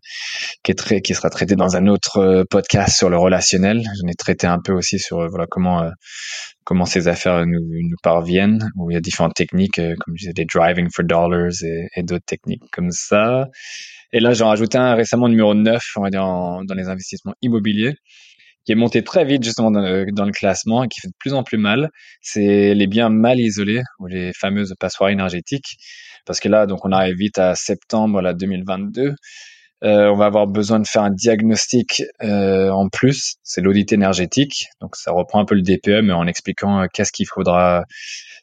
[0.65, 3.83] qui est très, qui sera traité dans un autre euh, podcast sur le relationnel.
[3.83, 5.89] J'en ai traité un peu aussi sur euh, voilà comment
[6.65, 10.33] comment ces affaires nous, nous parviennent, où il y a différentes techniques, comme je disais,
[10.35, 11.53] des driving for dollars
[11.97, 13.47] et, d'autres techniques comme ça.
[14.13, 17.95] Et là, j'en rajouté un récemment numéro 9, on va dire, dans les investissements immobiliers
[18.69, 21.43] qui est monté très vite justement dans le, classement et qui fait de plus en
[21.43, 21.89] plus mal,
[22.21, 25.79] c'est les biens mal isolés ou les fameuses passoires énergétiques.
[26.27, 29.15] Parce que là, donc on arrive vite à septembre là, 2022.
[29.85, 34.67] Euh, on va avoir besoin de faire un diagnostic euh, en plus, c'est l'audit énergétique.
[34.81, 37.85] Donc ça reprend un peu le DPE, mais en expliquant euh, qu'est-ce qu'il faudra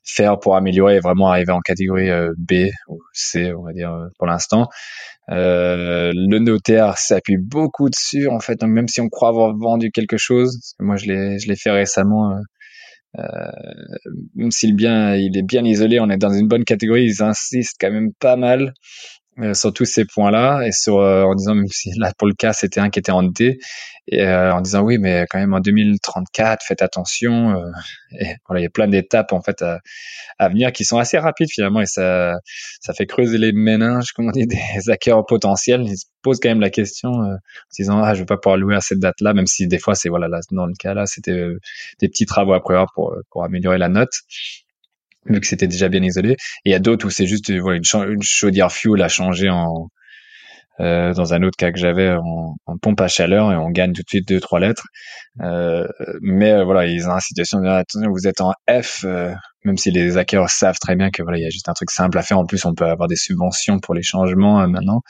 [0.06, 4.28] faire pour améliorer et vraiment arriver en catégorie B ou C, on va dire pour
[4.28, 4.67] l'instant.
[5.28, 10.17] Le notaire s'appuie beaucoup dessus en fait, donc même si on croit avoir vendu quelque
[10.17, 12.38] chose, moi je l'ai je l'ai fait récemment.
[13.17, 13.24] Euh,
[14.36, 17.78] même si bien il est bien isolé, on est dans une bonne catégorie, ils insistent
[17.80, 18.74] quand même pas mal
[19.54, 22.54] sur tous ces points-là et sur euh, en disant même si là pour le cas
[22.54, 23.60] c'était un qui était en D
[24.08, 27.56] et euh, en disant oui mais quand même en 2034 faites attention
[28.19, 29.80] et voilà il y a plein d'étapes en fait à,
[30.39, 32.36] à, venir qui sont assez rapides finalement et ça
[32.80, 35.82] ça fait creuser les méninges comme on dit des acquéreurs potentiels.
[35.84, 37.38] Ils se posent quand même la question en
[37.78, 40.10] disant ah je vais pas pouvoir louer à cette date-là même si des fois c'est
[40.10, 41.48] voilà là dans le cas là c'était
[42.00, 44.13] des petits travaux à prévoir pour pour améliorer la note
[45.25, 46.31] vu que c'était déjà bien isolé.
[46.31, 49.89] Et il y a d'autres où c'est juste voilà, une, chaudière fuel à changer en
[50.81, 54.01] euh, dans un autre cas que j'avais en, pompe à chaleur et on gagne tout
[54.01, 54.88] de suite deux trois lettres.
[55.41, 55.88] Euh,
[56.21, 59.33] mais euh, voilà, ils ont une situation de attention, vous êtes en F, euh,
[59.63, 61.91] même si les hackers savent très bien que voilà, il y a juste un truc
[61.91, 62.39] simple à faire.
[62.39, 65.01] En plus, on peut avoir des subventions pour les changements euh, maintenant.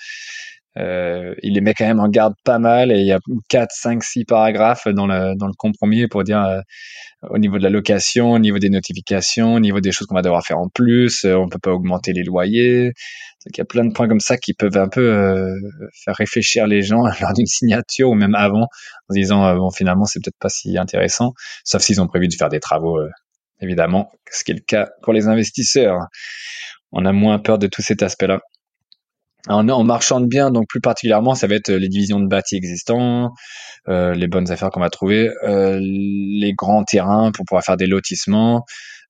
[0.78, 3.70] Euh, il les met quand même en garde pas mal et il y a 4,
[3.72, 6.60] 5, 6 paragraphes dans le, dans le compromis pour dire euh,
[7.30, 10.22] au niveau de la location, au niveau des notifications, au niveau des choses qu'on va
[10.22, 12.88] devoir faire en plus, euh, on peut pas augmenter les loyers.
[12.88, 15.56] Donc il y a plein de points comme ça qui peuvent un peu euh,
[16.04, 18.68] faire réfléchir les gens lors d'une signature ou même avant
[19.10, 21.34] en disant bon finalement c'est peut-être pas si intéressant,
[21.64, 23.00] sauf s'ils ont prévu de faire des travaux
[23.62, 26.00] évidemment, ce qui est le cas pour les investisseurs.
[26.92, 28.40] On a moins peur de tout cet aspect-là.
[29.47, 32.55] En, en marchand de biens, donc plus particulièrement, ça va être les divisions de bâtis
[32.55, 33.31] existants,
[33.88, 37.86] euh, les bonnes affaires qu'on va trouver, euh, les grands terrains pour pouvoir faire des
[37.86, 38.65] lotissements,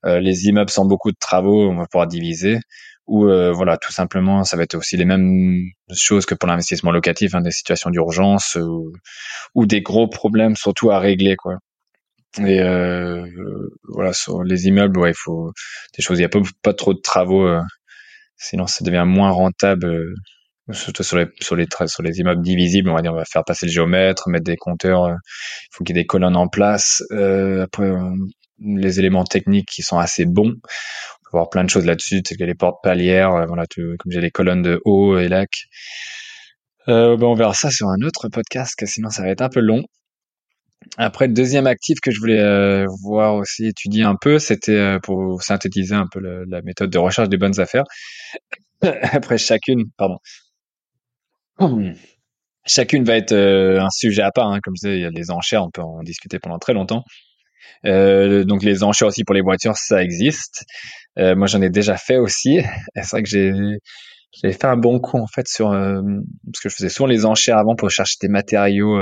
[0.05, 2.59] euh, les immeubles sans beaucoup de travaux, on va pouvoir diviser,
[3.07, 5.61] ou euh, voilà, tout simplement, ça va être aussi les mêmes
[5.93, 8.91] choses que pour l'investissement locatif, hein, des situations d'urgence ou,
[9.53, 11.57] ou, des gros problèmes surtout à régler, quoi.
[12.39, 13.25] Et euh,
[13.87, 15.51] voilà, sur les immeubles, ouais, il faut
[15.95, 17.47] des choses, il n'y a pas, pas trop de travaux
[18.37, 22.89] Sinon, ça devient moins rentable, euh, surtout sur les, immeubles divisibles.
[22.89, 25.05] On va dire, on va faire passer le géomètre, mettre des compteurs.
[25.05, 27.03] Euh, il faut qu'il y ait des colonnes en place.
[27.11, 27.91] Euh, après,
[28.59, 30.53] les éléments techniques qui sont assez bons.
[30.53, 34.21] On peut voir plein de choses là-dessus, telles que les portes palières, voilà, comme j'ai
[34.21, 35.49] les colonnes de haut et lac.
[36.87, 39.59] Euh, ben on verra ça sur un autre podcast, sinon ça va être un peu
[39.59, 39.83] long.
[40.97, 44.99] Après, le deuxième actif que je voulais euh, voir aussi étudier un peu, c'était euh,
[44.99, 47.83] pour synthétiser un peu le, la méthode de recherche des bonnes affaires.
[48.81, 50.17] Après, chacune, pardon.
[52.65, 54.51] Chacune va être euh, un sujet à part.
[54.51, 54.59] Hein.
[54.63, 57.03] Comme je disais, il y a les enchères, on peut en discuter pendant très longtemps.
[57.83, 60.65] donc les enchères aussi pour les voitures, ça existe.
[61.17, 62.59] moi, j'en ai déjà fait aussi.
[62.95, 63.51] C'est vrai que j'ai
[64.43, 67.57] j'ai fait un bon coup en fait sur parce que je faisais souvent les enchères
[67.57, 68.99] avant pour chercher des matériaux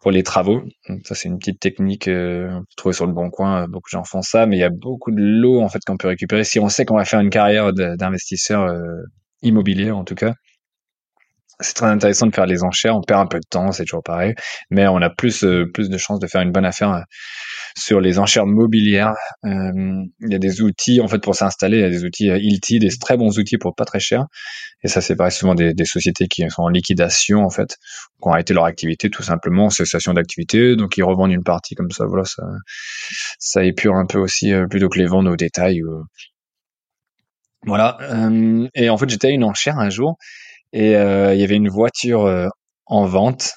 [0.00, 0.62] pour les travaux.
[1.04, 3.62] Ça, c'est une petite technique euh, trouvée sur le bon coin.
[3.62, 5.80] Euh, beaucoup de gens font ça, mais il y a beaucoup de lots en fait
[5.86, 9.02] qu'on peut récupérer si on sait qu'on va faire une carrière d'investisseur euh,
[9.42, 10.34] immobilier en tout cas.
[11.60, 12.96] C'est très intéressant de faire les enchères.
[12.96, 14.34] On perd un peu de temps, c'est toujours pareil,
[14.70, 17.04] mais on a plus plus de chances de faire une bonne affaire
[17.76, 19.14] sur les enchères mobilières.
[19.44, 22.26] Euh, il y a des outils en fait pour s'installer, il y a des outils
[22.26, 24.26] Ilti, des très bons outils pour pas très cher.
[24.82, 27.76] Et ça, c'est pareil souvent des, des, sociétés qui sont en liquidation en fait,
[28.22, 31.90] qui ont arrêté leur activité tout simplement, cessation d'activité, donc ils revendent une partie comme
[31.90, 32.06] ça.
[32.06, 32.42] Voilà, ça,
[33.38, 35.82] ça épure un peu aussi plutôt que les vendre au détail.
[37.66, 37.98] Voilà.
[38.00, 40.16] Euh, et en fait, j'étais à une enchère un jour
[40.72, 42.48] et euh, il y avait une voiture euh,
[42.86, 43.54] en vente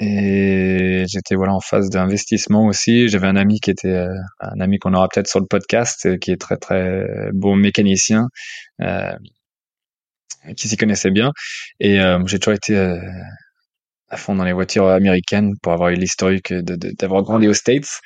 [0.00, 3.08] et j'étais voilà en phase d'investissement aussi.
[3.08, 6.32] J'avais un ami qui était euh, un ami qu'on aura peut-être sur le podcast, qui
[6.32, 8.28] est très très bon mécanicien,
[8.82, 9.12] euh,
[10.56, 11.32] qui s'y connaissait bien.
[11.80, 12.74] Et j'ai toujours été
[14.14, 18.00] à fond dans les voitures américaines pour avoir eu l'historique d'avoir grandi aux States.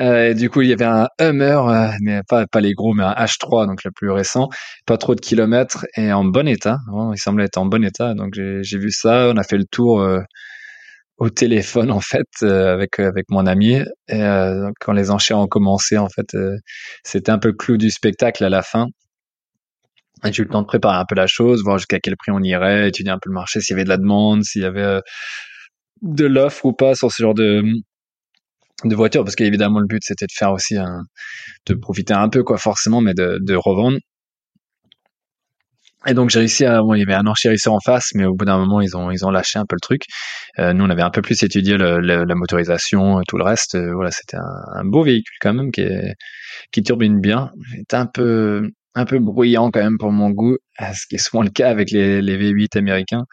[0.00, 2.94] Euh, et du coup, il y avait un Hummer, euh, mais pas, pas les gros,
[2.94, 4.48] mais un H3, donc le plus récent,
[4.86, 6.78] pas trop de kilomètres et en bon état.
[7.12, 8.14] il semblait être en bon état.
[8.14, 10.20] Donc j'ai vu ça, on a fait le tour euh,
[11.18, 13.80] au téléphone en fait avec avec mon ami.
[14.08, 14.22] Et
[14.80, 16.36] quand les enchères ont commencé, en fait,
[17.04, 18.86] c'était un peu le clou du spectacle à la fin.
[20.24, 22.42] J'ai eu le temps de préparer un peu la chose, voir jusqu'à quel prix on
[22.42, 25.00] irait, étudier un peu le marché, s'il y avait de la demande, s'il y avait
[26.02, 27.62] de l'offre ou pas sur ce genre de
[28.84, 29.24] de voiture.
[29.24, 30.76] Parce qu'évidemment le but c'était de faire aussi
[31.66, 33.98] de profiter un peu quoi forcément mais de, de revendre.
[36.04, 38.34] Et donc j'ai réussi à bon il y avait un enchérisseur en face mais au
[38.34, 40.02] bout d'un moment ils ont ils ont lâché un peu le truc.
[40.58, 43.76] Euh, nous on avait un peu plus étudié le, la motorisation et tout le reste.
[43.76, 46.14] Euh, voilà c'était un, un, beau véhicule quand même qui est
[46.72, 47.52] qui turbine bien.
[47.76, 51.42] C'était un peu un peu bruyant quand même pour mon goût ce qui est souvent
[51.42, 53.24] le cas avec les, les V8 américains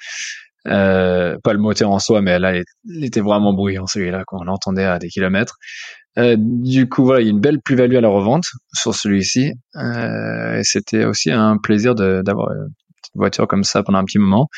[0.67, 4.83] euh, pas le moteur en soi, mais là, il était vraiment bruyant celui-là, qu'on l'entendait
[4.83, 5.57] à des kilomètres.
[6.17, 9.53] Euh, du coup, voilà, il y a une belle plus-value à la revente sur celui-ci.
[9.75, 12.69] Euh, c'était aussi un plaisir d'avoir une
[13.01, 14.49] petite voiture comme ça pendant un petit moment,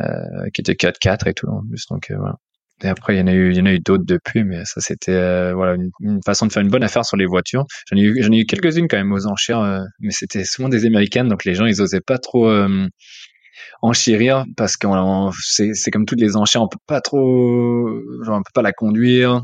[0.00, 0.06] euh,
[0.52, 1.86] qui était 4x4 et tout en plus.
[1.90, 2.36] Donc euh, voilà.
[2.82, 4.64] Et après, il y en a eu, il y en a eu d'autres depuis, mais
[4.64, 7.64] ça c'était euh, voilà une, façon de faire une bonne affaire sur les voitures.
[7.90, 11.54] J'en ai eu, quelques-unes quand même aux enchères, mais c'était souvent des américaines, donc les
[11.54, 12.50] gens ils osaient pas trop
[13.82, 14.86] enchérir parce que
[15.42, 17.88] c'est, c'est comme toutes les enchères, on peut pas trop,
[18.22, 19.42] genre on peut pas la conduire.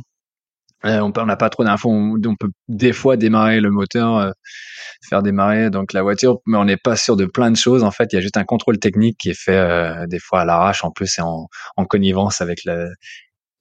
[0.84, 1.90] Euh, on n'a pas trop d'infos.
[1.90, 4.30] On, peut des fois démarrer le moteur, euh,
[5.08, 7.84] faire démarrer donc la voiture, mais on n'est pas sûr de plein de choses.
[7.84, 10.40] En fait, il y a juste un contrôle technique qui est fait euh, des fois
[10.40, 10.84] à l'arrache.
[10.84, 12.90] En plus, et en, en connivence avec le,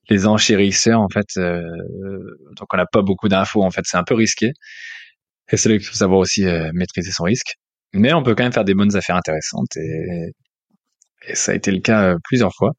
[0.10, 1.00] les enchérisseurs.
[1.00, 3.64] En fait, donc on n'a pas beaucoup d'infos.
[3.64, 4.54] En fait, c'est un peu risqué.
[5.52, 7.56] Et c'est là qu'il faut savoir aussi maîtriser son risque.
[7.94, 10.32] Mais on peut quand même faire des bonnes affaires intéressantes et
[11.28, 12.72] et ça a été le cas euh, plusieurs fois.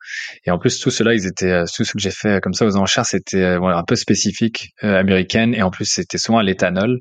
[0.44, 2.66] Et en plus, tout cela, ils étaient, euh, tout ce que j'ai fait comme ça
[2.66, 5.54] aux enchères, c'était voilà, euh, un peu spécifique américaine.
[5.54, 6.98] Et en plus, c'était souvent à l'éthanol.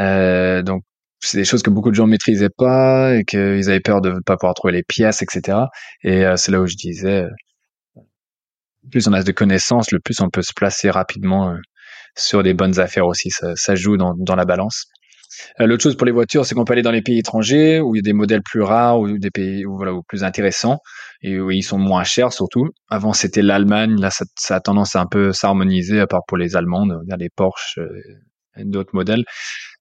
[0.00, 0.82] Euh, donc,
[1.20, 4.20] c'est des choses que beaucoup de gens maîtrisaient pas et qu'ils avaient peur de ne
[4.20, 5.58] pas pouvoir trouver les pièces, etc.
[6.02, 7.26] Et c'est là où je disais,
[8.90, 11.54] plus on a de connaissances, le plus on peut se placer rapidement
[12.16, 13.28] sur des bonnes affaires aussi.
[13.30, 14.86] Ça, ça joue dans, dans la balance.
[15.60, 17.94] Euh, l'autre chose pour les voitures, c'est qu'on peut aller dans les pays étrangers où
[17.94, 20.78] il y a des modèles plus rares ou des pays où, voilà, plus intéressants
[21.22, 22.68] et où ils sont moins chers surtout.
[22.88, 24.00] Avant, c'était l'Allemagne.
[24.00, 27.78] Là, ça, a tendance à un peu s'harmoniser, à part pour les Allemandes, les Porsche
[27.78, 27.88] euh,
[28.64, 29.24] d'autres modèles.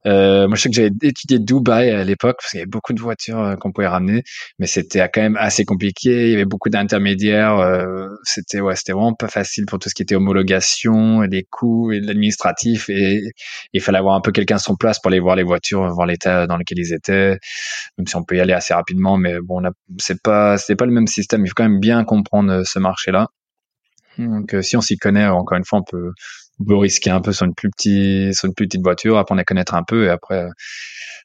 [0.06, 2.94] Euh, moi, je sais que j'avais étudié Dubaï à l'époque parce qu'il y avait beaucoup
[2.94, 4.24] de voitures euh, qu'on pouvait ramener,
[4.58, 6.28] mais c'était quand même assez compliqué.
[6.28, 7.58] Il y avait beaucoup d'intermédiaires.
[7.60, 11.44] Euh, c'était ouais, c'était vraiment pas facile pour tout ce qui était homologation, et les
[11.44, 12.90] coûts et l'administratif.
[12.90, 13.22] Et
[13.74, 16.48] il fallait avoir un peu quelqu'un sur place pour aller voir les voitures, voir l'état
[16.48, 17.38] dans lequel ils étaient.
[17.98, 19.62] Même si on peut y aller assez rapidement, mais bon,
[19.98, 21.46] c'est pas c'était pas le même système.
[21.46, 23.28] Il faut quand même bien comprendre euh, ce marché-là.
[24.18, 26.12] Donc, si on s'y connaît, encore une fois, on peut
[26.66, 29.44] peut risquer un peu sur une plus petite sur une plus petite voiture, apprendre à
[29.44, 30.50] connaître un peu et après euh,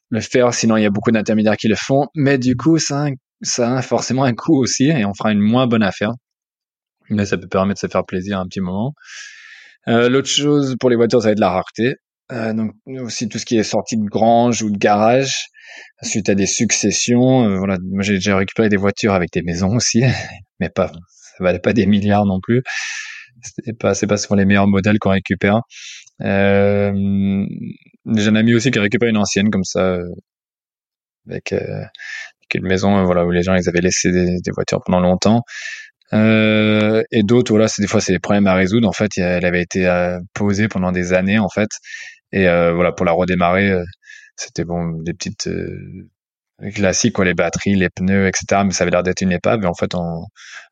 [0.09, 0.53] le faire.
[0.53, 3.07] Sinon, il y a beaucoup d'intermédiaires qui le font, mais du coup, ça,
[3.41, 6.11] ça a forcément un coût aussi et on fera une moins bonne affaire.
[7.09, 8.93] Mais ça peut permettre de se faire plaisir un petit moment.
[9.87, 11.95] Euh, L'autre chose pour les voitures, ça va être la rareté.
[12.31, 15.45] Euh, donc aussi tout ce qui est sorti de grange ou de garage
[16.01, 17.43] suite à des successions.
[17.43, 20.01] Euh, voilà, moi j'ai déjà récupéré des voitures avec des maisons aussi,
[20.59, 22.63] mais pas ça valait pas des milliards non plus
[23.65, 25.61] c'est pas c'est pas souvent les meilleurs modèles qu'on récupère.
[26.21, 27.45] Euh,
[28.15, 30.07] j'ai un ami aussi qui a récupéré une ancienne comme ça euh,
[31.29, 31.83] avec, euh,
[32.53, 35.41] une maison voilà où les gens ils avaient laissé des, voitures pendant longtemps.
[36.13, 39.45] Euh, et d'autres voilà c'est des fois c'est des problèmes à résoudre en fait elle
[39.45, 39.85] avait été
[40.33, 41.69] posée pendant des années en fait
[42.31, 43.73] et voilà pour la redémarrer
[44.37, 45.49] c'était bon des petites
[46.73, 49.67] classiques quoi les batteries les pneus etc mais ça avait l'air d'être une épave et
[49.67, 50.25] en fait on,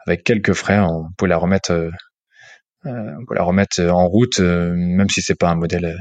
[0.05, 1.89] avec quelques frais on pouvait la remettre euh,
[2.85, 5.97] on peut la remettre en route, euh, même si c'est pas un modèle euh,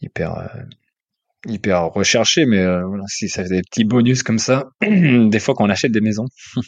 [0.00, 0.50] hyper
[1.46, 5.64] hyper recherché, mais voilà, si ça fait des petits bonus comme ça, des fois quand
[5.64, 6.26] on achète des maisons.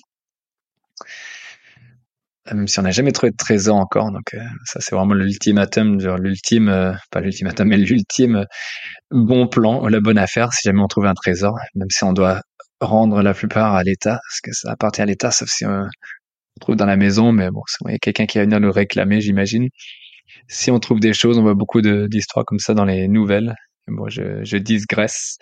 [2.51, 4.11] même si on n'a jamais trouvé de trésor encore.
[4.11, 8.47] Donc ça, c'est vraiment l'ultimatum, l'ultime, pas l'ultimatum, mais l'ultime
[9.11, 12.41] bon plan, la bonne affaire si jamais on trouve un trésor, même si on doit
[12.81, 15.65] rendre la plupart à l'État, parce que ça appartient à l'État, sauf si
[16.59, 19.21] trouve dans la maison, mais bon, il y a quelqu'un qui va venir nous réclamer,
[19.21, 19.69] j'imagine.
[20.49, 23.55] Si on trouve des choses, on voit beaucoup d'histoires comme ça dans les nouvelles.
[23.87, 25.39] Bon, je, je digresse.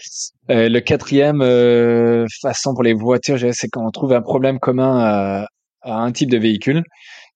[0.51, 5.01] Euh, le quatrième euh, façon pour les voitures, c'est quand on trouve un problème commun
[5.01, 5.47] à
[5.83, 6.85] un type de véhicule.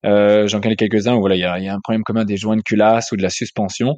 [0.05, 2.37] Euh, J'en connais quelques-uns où voilà, il y a, y a, un problème commun des
[2.37, 3.97] joints de culasse ou de la suspension.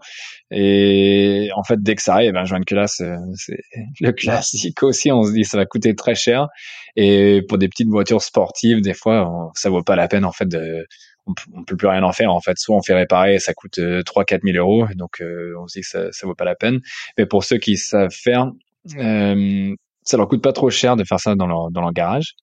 [0.52, 3.60] Et en fait, dès que ça arrive, un joint de culasse, euh, c'est
[4.00, 5.12] le classique aussi.
[5.12, 6.48] On se dit ça va coûter très cher.
[6.96, 10.48] Et pour des petites voitures sportives, des fois, ça vaut pas la peine en fait
[10.48, 10.86] de
[11.26, 12.58] on, peut plus rien en faire en fait.
[12.58, 15.82] Soit on fait réparer, ça coûte 3 4 000 euros, donc euh, on se dit
[15.82, 16.80] que ça, ça vaut pas la peine.
[17.18, 18.52] Mais pour ceux qui savent faire,
[18.98, 22.36] euh, ça leur coûte pas trop cher de faire ça dans leur dans leur garage.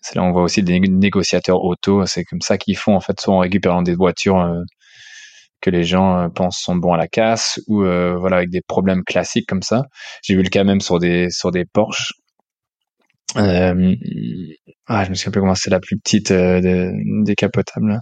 [0.00, 2.06] C'est là on voit aussi des négociateurs auto.
[2.06, 4.62] C'est comme ça qu'ils font en fait, soit en récupérant des voitures euh,
[5.60, 8.62] que les gens euh, pensent sont bons à la casse, ou euh, voilà avec des
[8.66, 9.84] problèmes classiques comme ça.
[10.22, 12.12] J'ai vu le cas même sur des sur des Porsche.
[13.36, 13.94] Euh,
[14.86, 16.92] ah, je me souviens plus comment c'est la plus petite des
[17.24, 18.00] décapotable.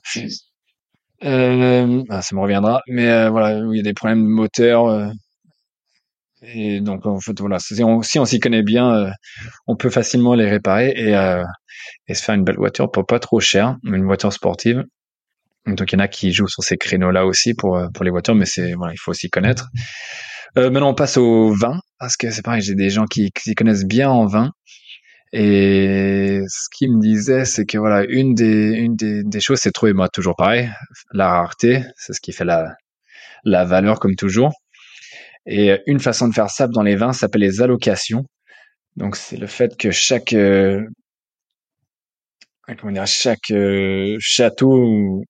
[1.25, 2.81] Euh, ah, ça me reviendra.
[2.89, 5.11] Mais voilà, où il y a des problèmes de moteur.
[6.55, 9.13] Et donc en fait voilà, si on s'y connaît bien,
[9.67, 11.15] on peut facilement les réparer et
[12.09, 14.85] et se faire une belle voiture pour pas trop cher, une voiture sportive.
[15.67, 18.11] Donc il y en a qui jouent sur ces créneaux-là aussi pour euh, pour les
[18.11, 19.69] voitures, mais c'est voilà, il faut aussi connaître.
[20.59, 23.55] Euh, maintenant on passe au vin parce que c'est pareil, j'ai des gens qui, qui
[23.55, 24.53] connaissent bien en vin.
[25.33, 29.73] Et ce qu'ils me disaient, c'est que voilà, une des une des, des choses, c'est
[29.73, 30.71] trouver moi toujours pareil,
[31.13, 32.75] la rareté, c'est ce qui fait la
[33.45, 34.53] la valeur comme toujours.
[35.47, 38.25] Et une façon de faire ça dans les vins s'appelle les allocations.
[38.97, 40.83] Donc c'est le fait que chaque euh,
[42.75, 45.25] comment dire, chaque euh, château ou,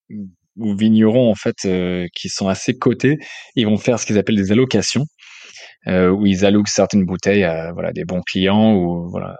[0.57, 3.17] ou, vigneron en fait euh, qui sont assez cotés,
[3.55, 5.05] ils vont faire ce qu'ils appellent des allocations,
[5.87, 9.37] euh, où ils allouent certaines bouteilles à voilà des bons clients ou voilà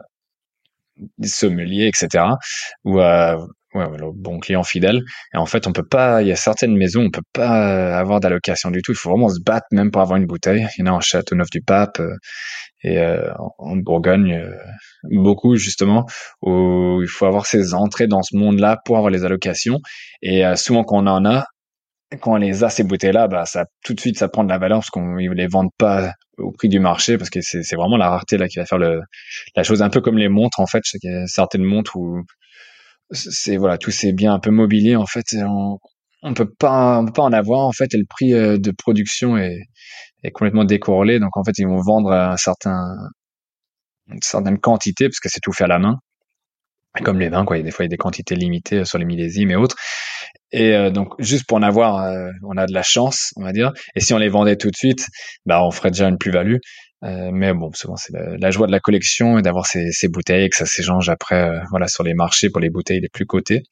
[1.17, 2.25] des sommeliers, etc.
[2.83, 3.37] ou à
[3.77, 5.01] ouais, voilà, bons clients fidèles.
[5.33, 8.19] Et en fait, on peut pas, il y a certaines maisons, on peut pas avoir
[8.19, 8.91] d'allocation du tout.
[8.91, 10.67] Il faut vraiment se battre même pour avoir une bouteille.
[10.77, 12.01] Il y en a en Châteauneuf du Pape,
[12.83, 14.55] et euh, en Bourgogne euh,
[15.03, 16.05] beaucoup justement
[16.41, 19.79] où il faut avoir ses entrées dans ce monde-là pour avoir les allocations
[20.21, 21.45] et euh, souvent quand on en a
[22.21, 24.49] quand on les a ces bouteilles là bah ça tout de suite ça prend de
[24.49, 27.97] la valeur parce qu'on les vendent pas au prix du marché parce que c'est vraiment
[27.97, 29.01] la rareté là qui va faire le
[29.55, 30.83] la chose un peu comme les montres en fait
[31.25, 32.21] certaines montres où
[33.11, 35.77] c'est voilà tous ces biens un peu mobiliers en fait on,
[36.23, 39.37] on peut pas on peut pas en avoir en fait et le prix de production
[39.37, 39.67] est
[40.23, 41.19] est complètement décorrélé.
[41.19, 42.95] Donc en fait, ils vont vendre un certain,
[44.07, 45.97] une certaine quantité parce que c'est tout fait à la main.
[47.03, 47.57] Comme les vins, quoi.
[47.57, 49.55] Il y a des fois, il y a des quantités limitées sur les millésimes et
[49.55, 49.75] autres.
[50.51, 53.51] Et euh, donc, juste pour en avoir, euh, on a de la chance, on va
[53.51, 53.71] dire.
[53.95, 55.05] Et si on les vendait tout de suite,
[55.45, 56.55] bah, on ferait déjà une plus-value.
[57.03, 60.49] Euh, mais bon, souvent, c'est la, joie de la collection et d'avoir ces, ces bouteilles
[60.49, 63.63] que ça s'échange après, voilà, sur les marchés pour les bouteilles les plus cotées.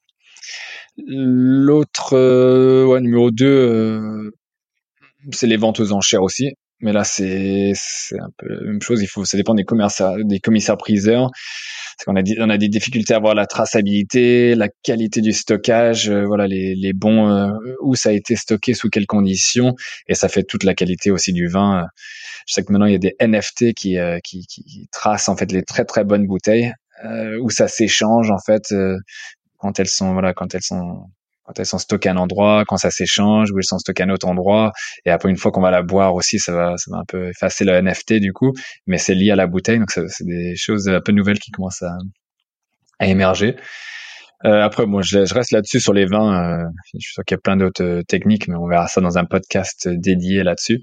[0.98, 2.16] L'autre,
[2.86, 4.32] ouais, numéro 2,
[5.32, 6.54] c'est les ventes aux enchères aussi.
[6.82, 9.02] Mais là, c'est c'est un peu la même chose.
[9.02, 11.30] Il faut, ça dépend des des commissaires priseurs.
[11.98, 16.10] Parce qu'on a, on a des difficultés à voir la traçabilité, la qualité du stockage,
[16.10, 19.76] euh, voilà les, les bons euh, où ça a été stocké, sous quelles conditions,
[20.08, 21.86] et ça fait toute la qualité aussi du vin.
[22.48, 25.38] Je sais que maintenant il y a des NFT qui, euh, qui, qui tracent en
[25.38, 26.74] fait les très très bonnes bouteilles
[27.42, 28.74] où ça s'échange en fait
[29.58, 31.10] quand elles sont voilà quand elles sont
[31.46, 34.06] quand elles sont stockées à un endroit, quand ça s'échange, ou elles sont stockées à
[34.08, 34.72] un autre endroit.
[35.06, 37.30] Et après, une fois qu'on va la boire aussi, ça va, ça va un peu
[37.30, 38.52] effacer le NFT du coup,
[38.88, 41.84] mais c'est lié à la bouteille, donc c'est des choses un peu nouvelles qui commencent
[41.84, 41.98] à,
[43.00, 43.56] émerger.
[44.46, 46.62] Euh, après, moi, je, reste là-dessus sur les vins.
[46.62, 49.02] Euh, je suis sûr qu'il y a plein d'autres euh, techniques, mais on verra ça
[49.02, 50.82] dans un podcast dédié là-dessus.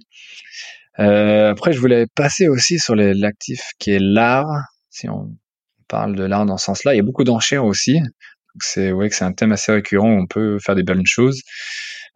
[0.96, 4.46] Après, je voulais passer aussi sur l'actif qui est l'art.
[4.90, 5.30] Si on
[5.88, 7.98] parle de l'art dans ce sens-là, il y a beaucoup d'enchères aussi
[8.60, 11.40] c'est ouais que c'est un thème assez récurrent où on peut faire des bonnes choses.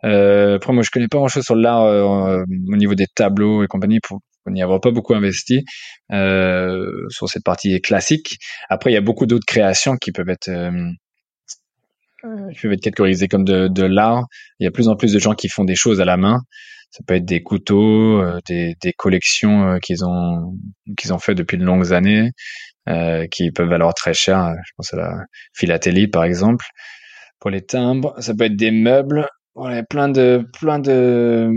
[0.04, 3.64] Euh, après moi je connais pas grand chose sur l'art euh, au niveau des tableaux
[3.64, 5.64] et compagnie pour n'y avoir pas beaucoup investi
[6.12, 8.38] euh, sur cette partie classique.
[8.68, 10.48] Après il y a beaucoup d'autres créations qui peuvent être
[12.24, 14.24] euh, qui peuvent être catégorisées comme de, de l'art.
[14.58, 16.40] Il y a plus en plus de gens qui font des choses à la main.
[16.90, 20.54] Ça peut être des couteaux, euh, des, des collections euh, qu'ils ont
[20.96, 22.30] qu'ils ont fait depuis de longues années.
[22.88, 24.54] Euh, qui peuvent valoir très cher.
[24.64, 26.64] Je pense à la philatélie, par exemple.
[27.40, 31.50] Pour les timbres, ça peut être des meubles voilà, plein de plein de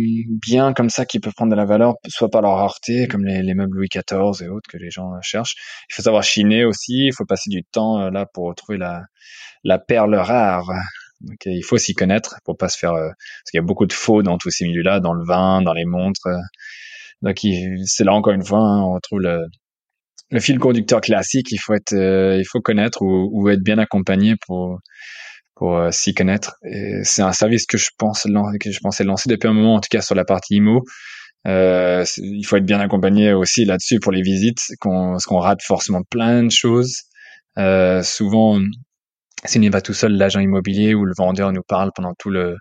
[0.48, 3.44] biens comme ça qui peuvent prendre de la valeur, soit par leur rareté, comme les,
[3.44, 5.56] les meubles Louis XIV et autres que les gens cherchent.
[5.90, 7.08] Il faut savoir chiner aussi.
[7.08, 9.04] Il faut passer du temps euh, là pour trouver la
[9.64, 10.72] la perle rare.
[11.22, 13.94] Donc, il faut s'y connaître pour pas se faire parce qu'il y a beaucoup de
[13.94, 16.28] faux dans tous ces milieux-là, dans le vin, dans les montres.
[17.22, 17.38] Donc
[17.86, 19.42] c'est là encore une fois, hein, on retrouve le,
[20.32, 21.52] le fil conducteur classique.
[21.52, 24.80] Il faut être, il faut connaître ou, ou être bien accompagné pour
[25.60, 26.56] pour euh, s'y connaître.
[27.04, 29.90] C'est un service que je pense que je pensais lancer depuis un moment, en tout
[29.92, 30.84] cas sur la partie IMO.
[31.48, 35.62] Euh, il faut être bien accompagné aussi là-dessus pour les visites, qu'on, parce qu'on rate
[35.62, 36.96] forcément plein de choses.
[37.58, 38.60] Euh, souvent,
[39.46, 42.56] s'il n'est pas tout seul, l'agent immobilier ou le vendeur nous parle pendant tout le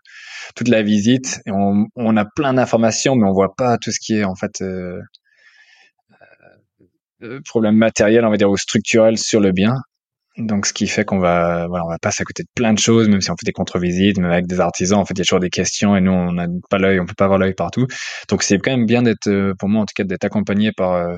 [0.57, 4.01] toute la visite, et on, on a plein d'informations, mais on voit pas tout ce
[4.01, 4.99] qui est en fait euh,
[7.23, 9.77] euh problème matériel, on va dire, ou structurel sur le bien.
[10.39, 12.79] Donc, ce qui fait qu'on va, voilà, on va passer à côté de plein de
[12.79, 15.23] choses, même si on fait des contre-visites, même avec des artisans, en fait, il y
[15.23, 17.55] a toujours des questions et nous, on n'a pas l'œil, on peut pas avoir l'œil
[17.55, 17.89] partout.
[18.29, 20.93] Donc, c'est quand même bien d'être, euh, pour moi, en tout cas, d'être accompagné par
[20.95, 21.17] euh,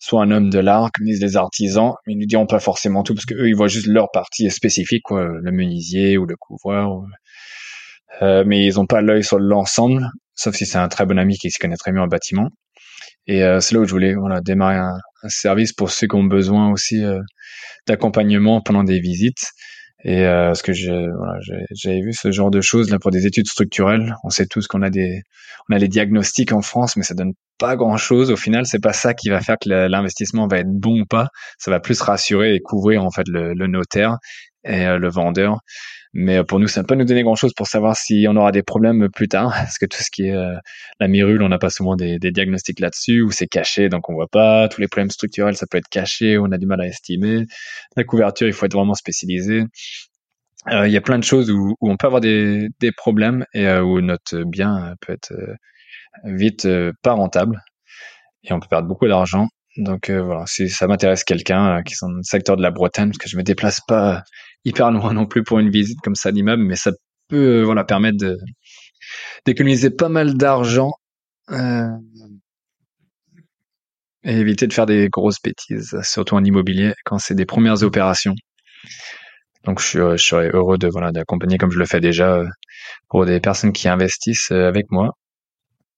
[0.00, 3.04] soit un homme de l'art, comme disent les artisans, mais ils ne diront pas forcément
[3.04, 6.34] tout parce que eux, ils voient juste leur partie spécifique, quoi, le menuisier ou le
[6.36, 7.04] couvreur.
[8.22, 11.38] Euh, mais ils ont pas l'œil sur l'ensemble, sauf si c'est un très bon ami
[11.38, 12.48] qui se connaît très bien en bâtiment.
[13.26, 14.98] Et euh, c'est là où je voulais voilà, démarrer un,
[15.28, 17.20] service pour ceux qui ont besoin aussi euh,
[17.86, 19.44] d'accompagnement pendant des visites.
[20.02, 21.38] Et euh, parce que voilà,
[21.74, 24.14] j'avais vu ce genre de choses là pour des études structurelles.
[24.24, 25.20] On sait tous qu'on a des,
[25.68, 28.30] on a les diagnostics en France, mais ça donne pas grand chose.
[28.30, 31.28] Au final, c'est pas ça qui va faire que l'investissement va être bon ou pas.
[31.58, 34.16] Ça va plus rassurer et couvrir en fait le, le notaire
[34.64, 35.58] et euh, le vendeur.
[36.12, 38.36] Mais euh, pour nous, ça ne peut pas nous donner grand-chose pour savoir si on
[38.36, 40.56] aura des problèmes plus tard, parce que tout ce qui est euh,
[40.98, 44.14] la mirule, on n'a pas souvent des, des diagnostics là-dessus, ou c'est caché, donc on
[44.14, 44.68] voit pas.
[44.68, 47.46] Tous les problèmes structurels, ça peut être caché, on a du mal à estimer.
[47.96, 49.64] La couverture, il faut être vraiment spécialisé.
[50.70, 53.46] Euh, il y a plein de choses où, où on peut avoir des, des problèmes
[53.54, 55.32] et où notre bien peut être
[56.24, 56.68] vite
[57.02, 57.62] pas rentable
[58.44, 59.48] et on peut perdre beaucoup d'argent.
[59.76, 63.18] Donc voilà, si ça m'intéresse quelqu'un qui est dans le secteur de la Bretagne, parce
[63.18, 64.22] que je me déplace pas
[64.64, 66.92] hyper loin non plus pour une visite comme ça d'immeuble, mais ça
[67.28, 68.18] peut euh, voilà permettre
[69.46, 70.92] d'économiser pas mal d'argent
[71.50, 71.88] euh,
[74.24, 78.34] et éviter de faire des grosses bêtises, surtout en immobilier quand c'est des premières opérations.
[79.64, 82.46] Donc je, je serais heureux de voilà d'accompagner comme je le fais déjà euh,
[83.08, 85.10] pour des personnes qui investissent euh, avec moi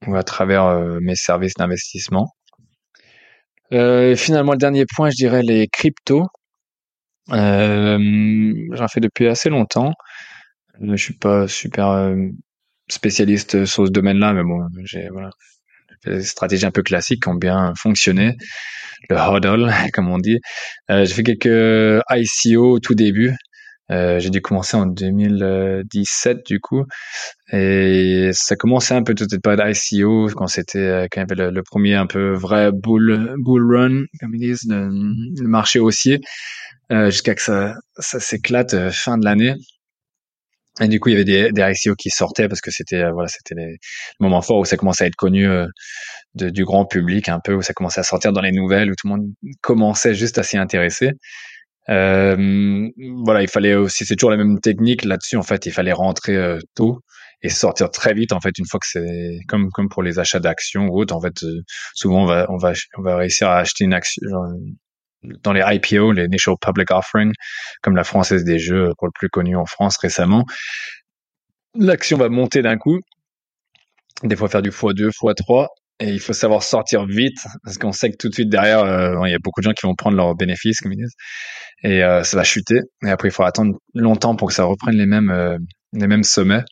[0.07, 2.29] ou à travers mes services d'investissement.
[3.73, 6.27] Euh, finalement, le dernier point, je dirais les cryptos.
[7.31, 9.95] Euh, j'en fais depuis assez longtemps.
[10.81, 12.17] Je suis pas super euh,
[12.89, 15.31] spécialiste sur ce domaine-là, mais bon, j'ai voilà,
[16.07, 18.37] des stratégies un peu classiques qui ont bien fonctionné.
[19.09, 20.41] Le hodl, comme on dit.
[20.91, 23.35] Euh, j'ai fait quelques ICO au tout début.
[23.91, 26.85] Euh, j'ai dû commencer en 2017 du coup
[27.53, 31.63] et ça commençait un peu tout pas d'ICO quand c'était euh, quand y avait le,
[31.63, 36.21] premier un peu vrai bull bull run comme ils disent le, le marché haussier
[36.93, 39.55] euh, jusqu'à que ça, ça s'éclate euh, fin de l'année.
[40.81, 43.29] Et du coup, il y avait des, des ICO qui sortaient parce que c'était voilà,
[43.29, 43.77] c'était les
[44.21, 45.47] moments forts où ça commençait à être connu
[46.35, 49.07] du grand public un peu, où ça commençait à sortir dans les nouvelles, où tout
[49.07, 49.27] le monde
[49.61, 51.11] commençait juste à s'y intéresser.
[51.89, 52.89] Euh,
[53.25, 55.37] voilà, il fallait aussi, c'est toujours la même technique là-dessus.
[55.37, 57.01] En fait, il fallait rentrer tôt
[57.43, 58.33] et sortir très vite.
[58.33, 61.21] En fait, une fois que c'est comme comme pour les achats d'actions ou autres, en
[61.21, 61.45] fait,
[61.95, 64.47] souvent on va on va on va réussir à acheter une action, genre,
[65.43, 67.33] dans les IPO, les Initial Public Offering,
[67.83, 70.45] comme la Française des Jeux, pour le plus connu en France récemment,
[71.75, 73.01] l'action va monter d'un coup,
[74.23, 75.67] des fois faire du x2, x3,
[76.01, 79.27] et il faut savoir sortir vite, parce qu'on sait que tout de suite derrière, euh,
[79.27, 81.15] il y a beaucoup de gens qui vont prendre leurs bénéfices, comme ils disent,
[81.85, 84.97] et euh, ça va chuter, et après il faut attendre longtemps pour que ça reprenne
[84.97, 85.59] les mêmes, euh,
[85.93, 86.65] les mêmes sommets.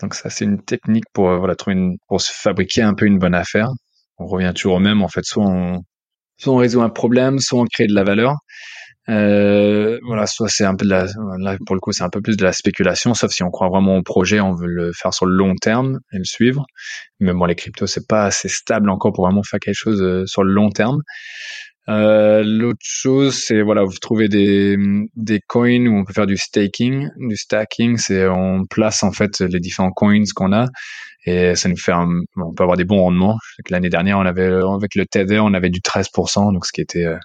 [0.00, 3.18] Donc ça, c'est une technique pour voilà trouver une, pour se fabriquer un peu une
[3.18, 3.68] bonne affaire.
[4.18, 5.80] On revient toujours au même, en fait, soit on,
[6.38, 8.34] soit on résout un problème, soit on crée de la valeur.
[9.08, 11.06] Euh, voilà, soit c'est un peu de la,
[11.38, 13.68] là pour le coup c'est un peu plus de la spéculation, sauf si on croit
[13.68, 16.64] vraiment au projet, on veut le faire sur le long terme et le suivre.
[17.18, 20.24] Mais bon, les cryptos c'est pas assez stable encore pour vraiment faire quelque chose euh,
[20.26, 21.00] sur le long terme.
[21.88, 24.76] Euh, L'autre chose, c'est voilà, vous trouvez des
[25.16, 29.40] des coins où on peut faire du staking, du stacking, c'est on place en fait
[29.40, 30.66] les différents coins qu'on a
[31.24, 33.36] et ça nous fait un, on peut avoir des bons rendements.
[33.70, 37.04] L'année dernière, on avait avec le Tether, on avait du 13%, donc ce qui était
[37.04, 37.18] euh,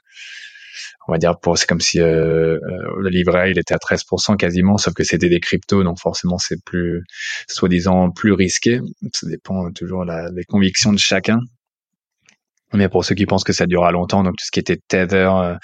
[1.07, 2.59] on va dire pour c'est comme si euh, euh,
[2.99, 6.63] le livret il était à 13% quasiment sauf que c'était des cryptos donc forcément c'est
[6.63, 7.03] plus
[7.47, 8.79] soi-disant plus risqué.
[9.13, 11.39] Ça dépend toujours la, des convictions de chacun.
[12.73, 15.29] Mais pour ceux qui pensent que ça durera longtemps, donc tout ce qui était Tether,
[15.31, 15.55] euh,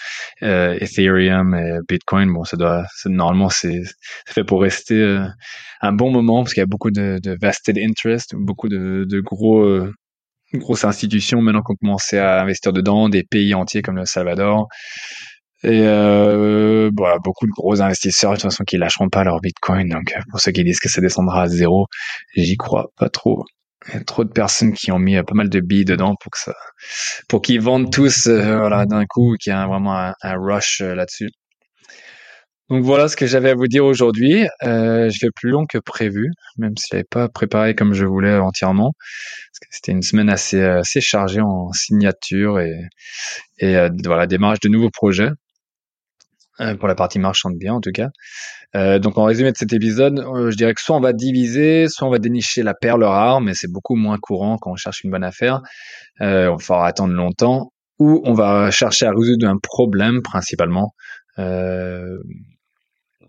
[0.44, 3.82] euh Ethereum et Bitcoin, bon, ça doit, normalement, c'est
[4.26, 5.26] fait pour rester euh,
[5.82, 9.20] un bon moment parce qu'il y a beaucoup de, de, vested interest, beaucoup de, de
[9.20, 9.94] gros euh,
[10.54, 14.68] grosses institutions maintenant qui ont à investir dedans, des pays entiers comme le Salvador.
[15.64, 19.88] Et euh, voilà, beaucoup de gros investisseurs de toute façon qui lâcheront pas leur Bitcoin.
[19.90, 21.88] Donc pour ceux qui disent que ça descendra à zéro,
[22.36, 23.46] j'y crois pas trop.
[23.88, 26.32] Il y a trop de personnes qui ont mis pas mal de billes dedans pour
[26.32, 26.54] que ça,
[27.28, 30.96] pour qu'ils vendent tous euh, voilà d'un coup, qu'il y a vraiment un, rush euh,
[30.96, 31.30] là-dessus.
[32.70, 34.48] Donc voilà ce que j'avais à vous dire aujourd'hui.
[34.64, 38.38] Euh, je vais plus long que prévu, même si j'avais pas préparé comme je voulais
[38.38, 38.94] entièrement.
[39.70, 42.74] C'était une semaine assez assez chargée en signature et
[43.60, 45.30] et euh, voilà démarrage de nouveaux projets.
[46.62, 48.10] Euh, pour la partie marchande bien en tout cas.
[48.76, 51.88] Euh, donc en résumé de cet épisode, euh, je dirais que soit on va diviser,
[51.90, 55.04] soit on va dénicher la perle rare, mais c'est beaucoup moins courant quand on cherche
[55.04, 55.62] une bonne affaire.
[56.22, 60.94] Euh, on va attendre longtemps, ou on va chercher à résoudre un problème principalement.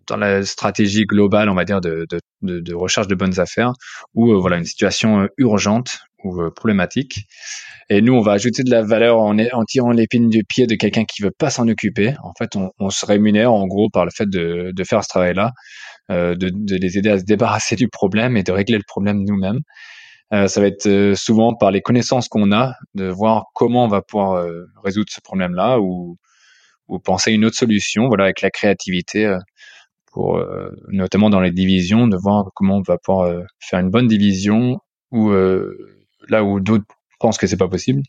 [0.05, 3.41] Euh, dans la stratégie globale, on va dire, de, de, de, de recherche de bonnes
[3.41, 3.73] affaires,
[4.15, 7.27] ou voilà une situation urgente ou problématique.
[7.91, 10.75] Et nous, on va ajouter de la valeur en, en tirant l'épine du pied de
[10.75, 12.15] quelqu'un qui veut pas s'en occuper.
[12.23, 15.09] En fait, on, on, se rémunère en gros par le fait de, de faire ce
[15.09, 15.53] travail-là,
[16.11, 19.23] euh, de, de, les aider à se débarrasser du problème et de régler le problème
[19.25, 19.61] nous-mêmes.
[20.33, 23.89] Euh, ça va être euh, souvent par les connaissances qu'on a, de voir comment on
[23.89, 26.17] va pouvoir euh, résoudre ce problème-là ou,
[26.89, 28.09] ou penser une autre solution.
[28.09, 29.39] Voilà, avec la créativité, euh,
[30.15, 30.41] pour
[30.89, 34.79] notamment dans les divisions, de voir comment on va pouvoir faire une bonne division
[35.11, 35.33] ou
[36.29, 36.87] là où d'autres
[37.25, 38.03] pense que c'est pas possible.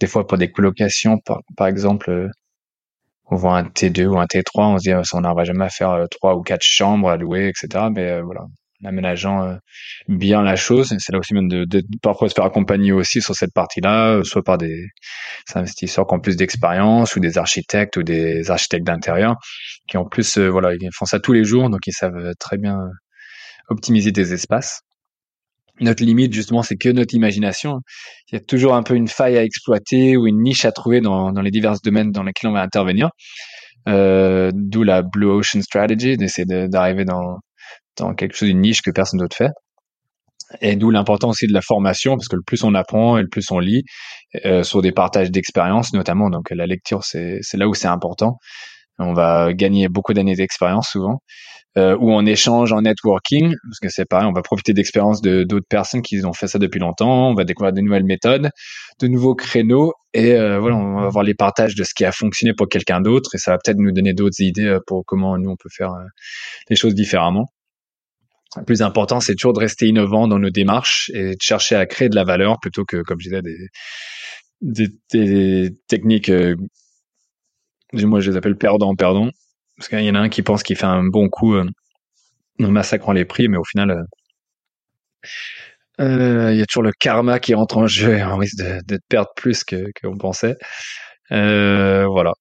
[0.00, 2.28] Des fois, pour des colocations, par, par exemple, euh,
[3.26, 5.68] on voit un T2 ou un T3, on se dit, ah, on n'arrivera jamais à
[5.70, 7.84] faire euh, trois ou quatre chambres à louer, etc.
[7.92, 8.46] Mais euh, voilà,
[8.84, 9.56] aménageant
[10.08, 13.34] bien la chose, c'est là aussi même de, de, parfois se faire accompagner aussi sur
[13.34, 14.86] cette partie-là, soit par des
[15.54, 19.36] investisseurs qui ont plus d'expérience ou des architectes ou des architectes d'intérieur
[19.88, 22.78] qui en plus voilà ils font ça tous les jours, donc ils savent très bien
[23.68, 24.82] optimiser des espaces
[25.80, 27.80] notre limite justement c'est que notre imagination.
[28.30, 31.00] Il y a toujours un peu une faille à exploiter ou une niche à trouver
[31.00, 33.10] dans, dans les divers domaines dans lesquels on va intervenir.
[33.88, 37.38] Euh, D'où la Blue Ocean Strategy, d'essayer d'arriver dans,
[37.96, 39.50] dans quelque chose d'une niche que personne d'autre fait.
[40.60, 43.28] Et d'où l'importance aussi de la formation, parce que le plus on apprend et le
[43.28, 43.84] plus on lit
[44.44, 46.28] euh, sur des partages d'expérience notamment.
[46.28, 48.36] Donc la lecture, c'est là où c'est important.
[48.98, 51.20] On va gagner beaucoup d'années d'expérience souvent
[51.78, 55.44] euh, ou en échange en networking, parce que c'est pareil, on va profiter d'expériences de
[55.44, 58.50] d'autres personnes qui ont fait ça depuis longtemps, on va découvrir de nouvelles méthodes,
[59.00, 62.12] de nouveaux créneaux, et euh, voilà, on va avoir les partages de ce qui a
[62.12, 65.38] fonctionné pour quelqu'un d'autre, et ça va peut-être nous donner d'autres idées euh, pour comment
[65.38, 66.04] nous on peut faire euh,
[66.68, 67.46] les choses différemment.
[68.56, 71.86] Le plus important, c'est toujours de rester innovant dans nos démarches et de chercher à
[71.86, 73.42] créer de la valeur plutôt que, comme je disais,
[74.60, 76.56] des, techniques, euh,
[77.92, 79.30] moi je les appelle perdant perdant
[79.80, 81.64] parce qu'il y en a un qui pense qu'il fait un bon coup euh,
[82.62, 84.02] en massacrant les prix, mais au final, euh,
[86.02, 88.98] euh, il y a toujours le karma qui rentre en jeu et on risque de,
[89.08, 90.56] perdre plus que qu'on pensait.
[91.30, 92.32] voilà.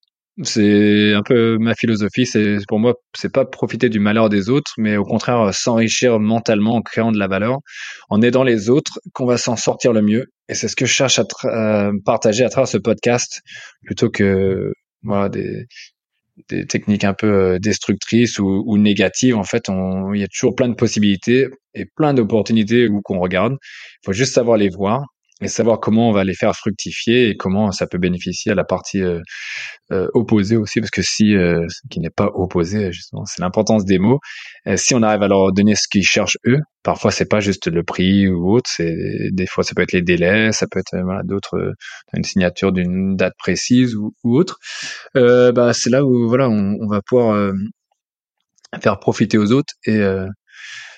[0.44, 2.26] C'est un peu ma philosophie.
[2.26, 6.76] C'est pour moi, c'est pas profiter du malheur des autres, mais au contraire s'enrichir mentalement
[6.76, 7.58] en créant de la valeur,
[8.10, 10.26] en aidant les autres, qu'on va s'en sortir le mieux.
[10.48, 13.42] Et c'est ce que je cherche à, partager à travers ce podcast,
[13.86, 14.72] plutôt que
[15.04, 15.66] voilà des,
[16.50, 20.56] des techniques un peu euh, destructrices ou, ou négatives, en fait, il y a toujours
[20.56, 23.54] plein de possibilités et plein d'opportunités où qu'on regarde.
[23.54, 25.04] Il faut juste savoir les voir
[25.42, 28.66] et savoir comment on va les faire fructifier et comment ça peut bénéficier à la
[28.66, 29.22] partie euh,
[29.92, 34.00] euh, opposée aussi, parce que si euh, qui n'est pas opposé, justement, c'est l'importance des
[34.00, 34.20] mots.
[34.76, 37.84] si on arrive à leur donner ce qu'ils cherchent eux, parfois c'est pas juste le
[37.84, 38.96] prix ou autre, c'est
[39.32, 41.74] des fois ça peut être les délais, ça peut être voilà, d'autres
[42.14, 44.60] une signature d'une date précise ou, ou autre.
[45.16, 47.54] bah c'est là où voilà on, va pouvoir
[48.82, 50.02] faire profiter aux autres et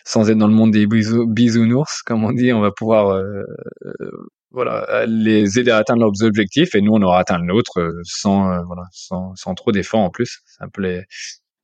[0.06, 3.44] sans être dans le monde des bisounours, comme on dit, on va pouvoir euh,
[3.86, 4.12] euh,
[4.52, 7.92] voilà les aider à atteindre leurs objectifs et nous on aura atteint le nôtre euh,
[8.04, 10.40] sans voilà sans, sans trop d'efforts en plus.
[10.46, 11.04] C'est un peu les,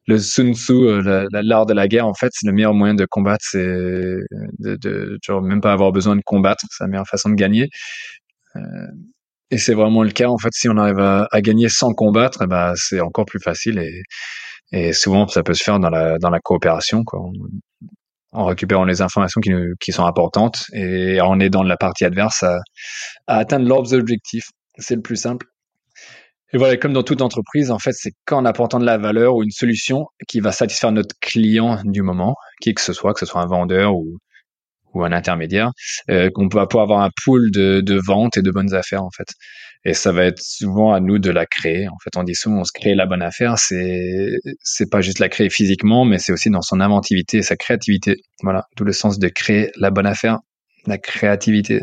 [0.08, 3.44] le Sun Tzu, l'art de la guerre, en fait, c'est le meilleur moyen de combattre,
[3.50, 7.36] c'est de, de genre même pas avoir besoin de combattre, c'est la meilleure façon de
[7.36, 7.70] gagner.
[9.52, 12.42] et c'est vraiment le cas, en fait, si on arrive à, à gagner sans combattre,
[12.44, 14.02] eh ben, c'est encore plus facile et,
[14.72, 17.22] et souvent ça peut se faire dans la dans la coopération, quoi
[18.32, 22.59] en récupérant les informations qui, qui sont importantes et en aidant la partie adverse à,
[23.28, 24.49] à atteindre leurs objectifs.
[24.78, 25.47] C'est le plus simple.
[26.53, 29.43] Et voilà, comme dans toute entreprise, en fait, c'est qu'en apportant de la valeur ou
[29.43, 33.25] une solution qui va satisfaire notre client du moment, qui que ce soit, que ce
[33.25, 34.17] soit un vendeur ou,
[34.93, 35.71] ou un intermédiaire,
[36.09, 39.11] euh, qu'on va pouvoir avoir un pool de, de ventes et de bonnes affaires en
[39.11, 39.28] fait.
[39.86, 41.88] Et ça va être souvent à nous de la créer.
[41.88, 43.57] En fait, on dit souvent on se crée la bonne affaire.
[43.57, 47.55] C'est c'est pas juste la créer physiquement, mais c'est aussi dans son inventivité et sa
[47.55, 48.17] créativité.
[48.43, 50.39] Voilà, tout le sens de créer la bonne affaire
[50.86, 51.82] la créativité.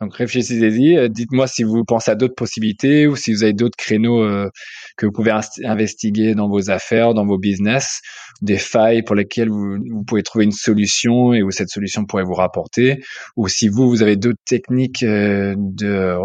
[0.00, 3.76] Donc réfléchissez-y, euh, dites-moi si vous pensez à d'autres possibilités ou si vous avez d'autres
[3.76, 4.48] créneaux euh,
[4.96, 5.32] que vous pouvez
[5.64, 8.00] investiguer dans vos affaires, dans vos business,
[8.40, 12.34] des failles pour lesquelles vous, pouvez trouver une solution et où cette solution pourrait vous
[12.34, 13.02] rapporter,
[13.36, 16.16] ou si vous, vous avez d'autres techniques euh, de,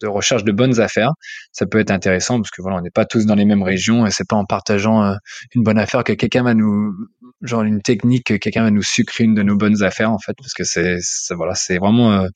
[0.00, 1.12] de, recherche de bonnes affaires,
[1.52, 4.06] ça peut être intéressant parce que voilà, on n'est pas tous dans les mêmes régions
[4.06, 5.16] et c'est pas en partageant
[5.54, 6.92] une bonne affaire que quelqu'un va nous
[7.42, 10.34] genre une technique que quelqu'un va nous sucrer une de nos bonnes affaires en fait
[10.38, 10.98] parce que c'est
[11.34, 12.28] voilà c'est vraiment euh,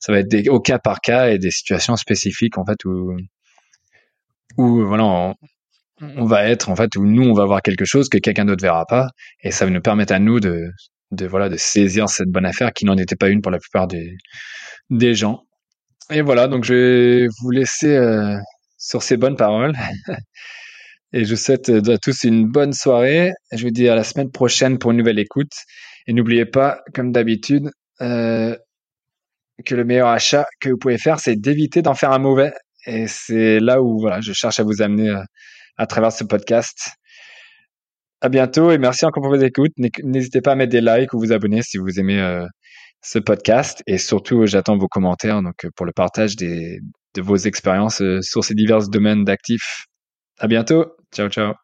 [0.00, 3.16] ça va être au cas par cas et des situations spécifiques en fait où
[4.56, 5.34] où voilà
[6.02, 8.62] on, va être en fait où nous on va voir quelque chose que quelqu'un d'autre
[8.62, 9.08] verra pas
[9.42, 10.70] et ça va nous permettre à nous de
[11.12, 13.86] de voilà de saisir cette bonne affaire qui n'en était pas une pour la plupart
[13.86, 14.16] des
[14.90, 15.44] des gens
[16.10, 18.36] et voilà donc je vais vous laisser euh,
[18.78, 19.74] sur ces bonnes paroles
[21.12, 23.32] Et je souhaite à tous une bonne soirée.
[23.52, 25.52] Je vous dis à la semaine prochaine pour une nouvelle écoute.
[26.06, 27.70] Et n'oubliez pas, comme d'habitude,
[28.02, 28.56] euh,
[29.64, 32.52] que le meilleur achat que vous pouvez faire, c'est d'éviter d'en faire un mauvais.
[32.86, 35.22] Et c'est là où voilà, je cherche à vous amener euh,
[35.76, 36.92] à travers ce podcast.
[38.22, 39.72] À bientôt et merci encore pour vos écoutes.
[40.02, 42.46] N'hésitez pas à mettre des likes ou vous abonner si vous aimez euh,
[43.02, 43.82] ce podcast.
[43.86, 46.80] Et surtout, j'attends vos commentaires donc pour le partage de
[47.18, 49.86] vos expériences sur ces divers domaines d'actifs.
[50.38, 50.96] À bientôt.
[51.12, 51.59] Ciao, ciao.